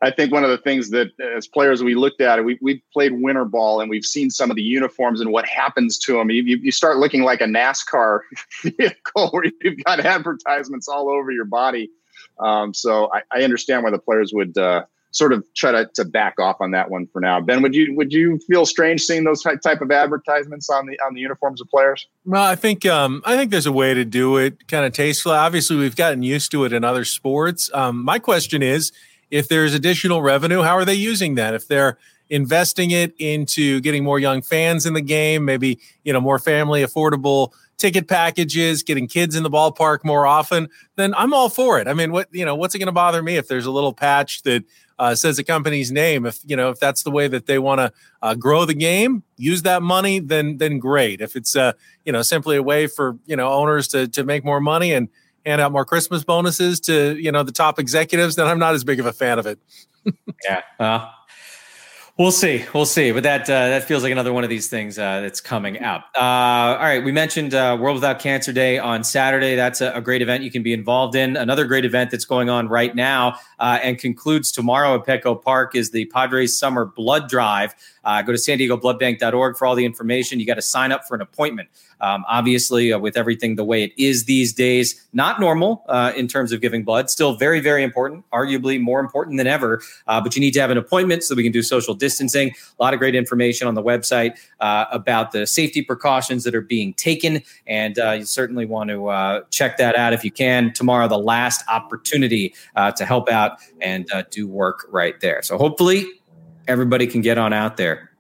[0.03, 2.83] I think one of the things that as players we looked at it, we we
[2.93, 6.31] played winter ball and we've seen some of the uniforms and what happens to them.
[6.31, 8.21] You, you start looking like a NASCAR
[8.63, 11.91] vehicle where you've got advertisements all over your body.
[12.39, 16.05] Um, so I, I, understand why the players would uh, sort of try to, to
[16.05, 17.41] back off on that one for now.
[17.41, 21.15] Ben, would you would you feel strange seeing those type of advertisements on the on
[21.15, 22.07] the uniforms of players?
[22.27, 25.37] Well, I think um, I think there's a way to do it kind of tastefully.
[25.37, 27.71] Obviously, we've gotten used to it in other sports.
[27.73, 28.93] Um, my question is
[29.31, 31.55] if there's additional revenue, how are they using that?
[31.55, 31.99] If they're
[32.29, 36.83] investing it into getting more young fans in the game, maybe you know more family
[36.83, 41.89] affordable ticket packages, getting kids in the ballpark more often, then I'm all for it.
[41.89, 43.93] I mean, what you know, what's it going to bother me if there's a little
[43.93, 44.65] patch that
[44.99, 46.27] uh, says a company's name?
[46.27, 49.23] If you know, if that's the way that they want to uh, grow the game,
[49.37, 51.21] use that money, then then great.
[51.21, 51.73] If it's uh,
[52.05, 55.09] you know simply a way for you know owners to to make more money and
[55.47, 58.85] hand out more Christmas bonuses to you know the top executives, then I'm not as
[58.85, 59.59] big of a fan of it.
[60.45, 61.09] yeah, uh,
[62.19, 62.65] We'll see.
[62.73, 63.13] We'll see.
[63.13, 66.01] But that uh, that feels like another one of these things uh, that's coming out.
[66.17, 67.05] Uh, all right.
[67.05, 69.55] We mentioned uh, World Without Cancer Day on Saturday.
[69.55, 71.37] That's a, a, great event you can be involved in.
[71.37, 75.75] Another great event that's going on right now uh, and concludes tomorrow at Petco Park
[75.75, 77.75] is the Padres Summer Blood Drive.
[78.03, 80.41] Uh, go to san diego bloodbank.org for all the information.
[80.41, 81.69] You got to sign up for an appointment.
[82.01, 86.29] Um, obviously, uh, with everything the way it is these days, not normal uh, in
[86.29, 87.11] terms of giving blood.
[87.11, 89.81] Still very, very important, arguably more important than ever.
[90.07, 92.53] Uh, but you need to have an appointment so we can do social distancing.
[92.79, 96.61] A lot of great information on the website uh, about the safety precautions that are
[96.61, 97.43] being taken.
[97.67, 100.73] And uh, you certainly want to uh, check that out if you can.
[100.73, 102.55] Tomorrow, the last opportunity
[102.97, 105.43] to help out and do work right there.
[105.43, 106.07] So hopefully,
[106.69, 108.11] everybody can get on out there.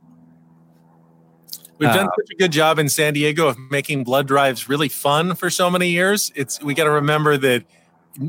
[1.78, 4.88] We've done uh, such a good job in San Diego of making blood drives really
[4.88, 6.32] fun for so many years.
[6.34, 7.64] It's we got to remember that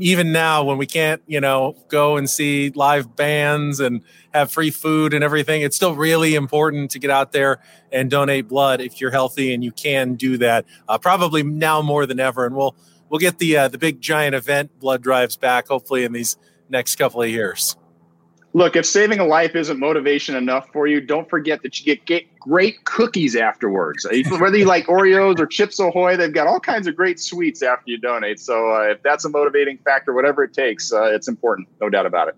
[0.00, 4.02] even now when we can't, you know, go and see live bands and
[4.34, 8.48] have free food and everything, it's still really important to get out there and donate
[8.48, 10.66] blood if you're healthy and you can do that.
[10.86, 12.76] Uh, probably now more than ever, and we'll
[13.08, 16.36] we'll get the uh, the big giant event blood drives back hopefully in these
[16.68, 17.76] next couple of years.
[18.54, 22.04] Look, if saving a life isn't motivation enough for you, don't forget that you get,
[22.06, 24.06] get great cookies afterwards.
[24.30, 27.90] Whether you like Oreos or Chips Ahoy, they've got all kinds of great sweets after
[27.90, 28.40] you donate.
[28.40, 32.06] So uh, if that's a motivating factor, whatever it takes, uh, it's important, no doubt
[32.06, 32.36] about it.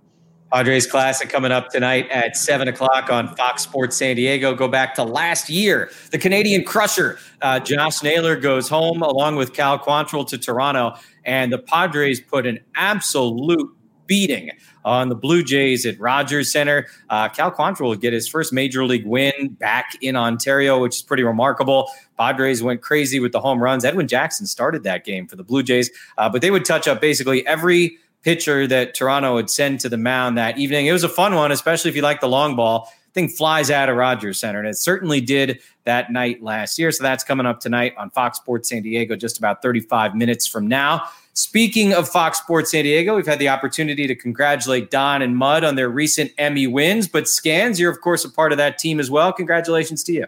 [0.52, 4.52] Padres Classic coming up tonight at 7 o'clock on Fox Sports San Diego.
[4.52, 5.90] Go back to last year.
[6.11, 10.96] The Canadian Crusher, uh, Josh Naylor, goes home along with Cal Quantrill to Toronto.
[11.24, 13.72] And the Padres put an absolute
[14.06, 14.50] beating
[14.84, 16.86] on the Blue Jays at Rogers Center.
[17.08, 21.02] Uh, Cal Quantrill will get his first major league win back in Ontario, which is
[21.02, 21.90] pretty remarkable.
[22.18, 23.84] Padres went crazy with the home runs.
[23.84, 27.00] Edwin Jackson started that game for the Blue Jays, uh, but they would touch up
[27.00, 30.86] basically every pitcher that Toronto would send to the mound that evening.
[30.86, 32.92] It was a fun one, especially if you like the long ball.
[33.12, 36.92] Thing flies out of Rogers Center, and it certainly did that night last year.
[36.92, 40.68] So that's coming up tonight on Fox Sports San Diego, just about 35 minutes from
[40.68, 41.08] now.
[41.32, 45.64] Speaking of Fox Sports San Diego, we've had the opportunity to congratulate Don and Mud
[45.64, 47.08] on their recent Emmy wins.
[47.08, 49.32] But Scans, you're of course a part of that team as well.
[49.32, 50.26] Congratulations to you.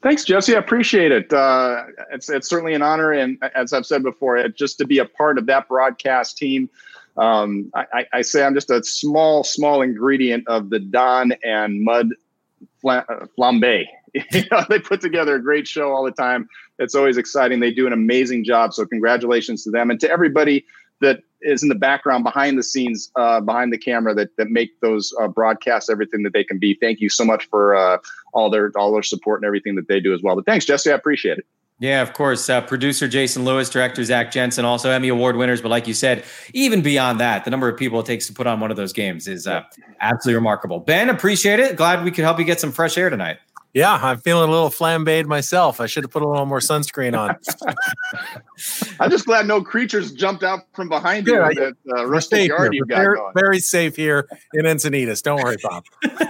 [0.00, 0.54] Thanks, Jesse.
[0.54, 1.32] I appreciate it.
[1.32, 4.98] Uh, it's it's certainly an honor, and as I've said before, it, just to be
[4.98, 6.70] a part of that broadcast team.
[7.16, 12.10] Um, I, I, say I'm just a small, small ingredient of the Don and Mud
[12.84, 13.02] uh,
[13.36, 13.86] flambe.
[14.14, 16.48] you know, they put together a great show all the time.
[16.78, 17.60] It's always exciting.
[17.60, 18.72] They do an amazing job.
[18.72, 20.64] So congratulations to them and to everybody
[21.00, 24.80] that is in the background behind the scenes, uh, behind the camera that that make
[24.80, 26.74] those uh, broadcasts everything that they can be.
[26.74, 27.98] Thank you so much for uh,
[28.32, 30.34] all their all their support and everything that they do as well.
[30.34, 30.90] But thanks, Jesse.
[30.90, 31.46] I appreciate it.
[31.80, 32.50] Yeah, of course.
[32.50, 35.60] Uh, producer Jason Lewis, director Zach Jensen, also Emmy Award winners.
[35.62, 38.48] But like you said, even beyond that, the number of people it takes to put
[38.48, 39.62] on one of those games is uh,
[40.00, 40.80] absolutely remarkable.
[40.80, 41.76] Ben, appreciate it.
[41.76, 43.38] Glad we could help you get some fresh air tonight.
[43.74, 45.80] Yeah, I'm feeling a little flambéed myself.
[45.80, 47.36] I should have put a little more sunscreen on.
[49.00, 52.72] I'm just glad no creatures jumped out from behind you yeah, that uh, rustic yard
[52.72, 53.32] you got very, going.
[53.34, 55.22] Very safe here in Encinitas.
[55.22, 55.84] Don't worry, Bob.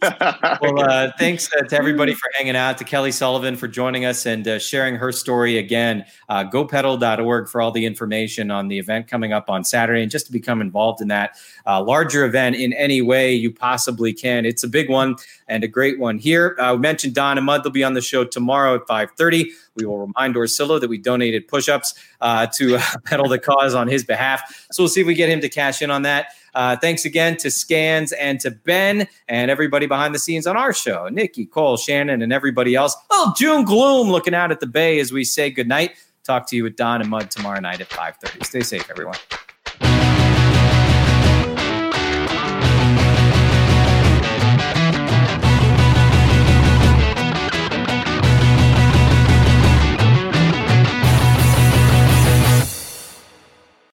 [0.62, 4.26] well, uh, thanks uh, to everybody for hanging out, to Kelly Sullivan for joining us
[4.26, 6.04] and uh, sharing her story again.
[6.28, 10.26] Uh, gopedal.org for all the information on the event coming up on Saturday and just
[10.26, 14.46] to become involved in that uh, larger event in any way you possibly can.
[14.46, 15.16] It's a big one
[15.48, 16.56] and a great one here.
[16.72, 17.64] We mentioned Don and Mud.
[17.64, 19.46] They'll be on the show tomorrow at 5.30.
[19.74, 23.88] We will remind Orsillo that we donated push-ups uh, to uh, pedal the cause on
[23.88, 24.66] his behalf.
[24.72, 26.28] So we'll see if we get him to cash in on that.
[26.54, 30.72] Uh, thanks again to Scans and to Ben and everybody behind the scenes on our
[30.72, 32.96] show, Nikki, Cole, Shannon, and everybody else.
[33.10, 35.92] Oh, June Gloom looking out at the bay as we say goodnight.
[36.24, 38.44] Talk to you with Don and Mud tomorrow night at 5.30.
[38.44, 39.16] Stay safe, everyone.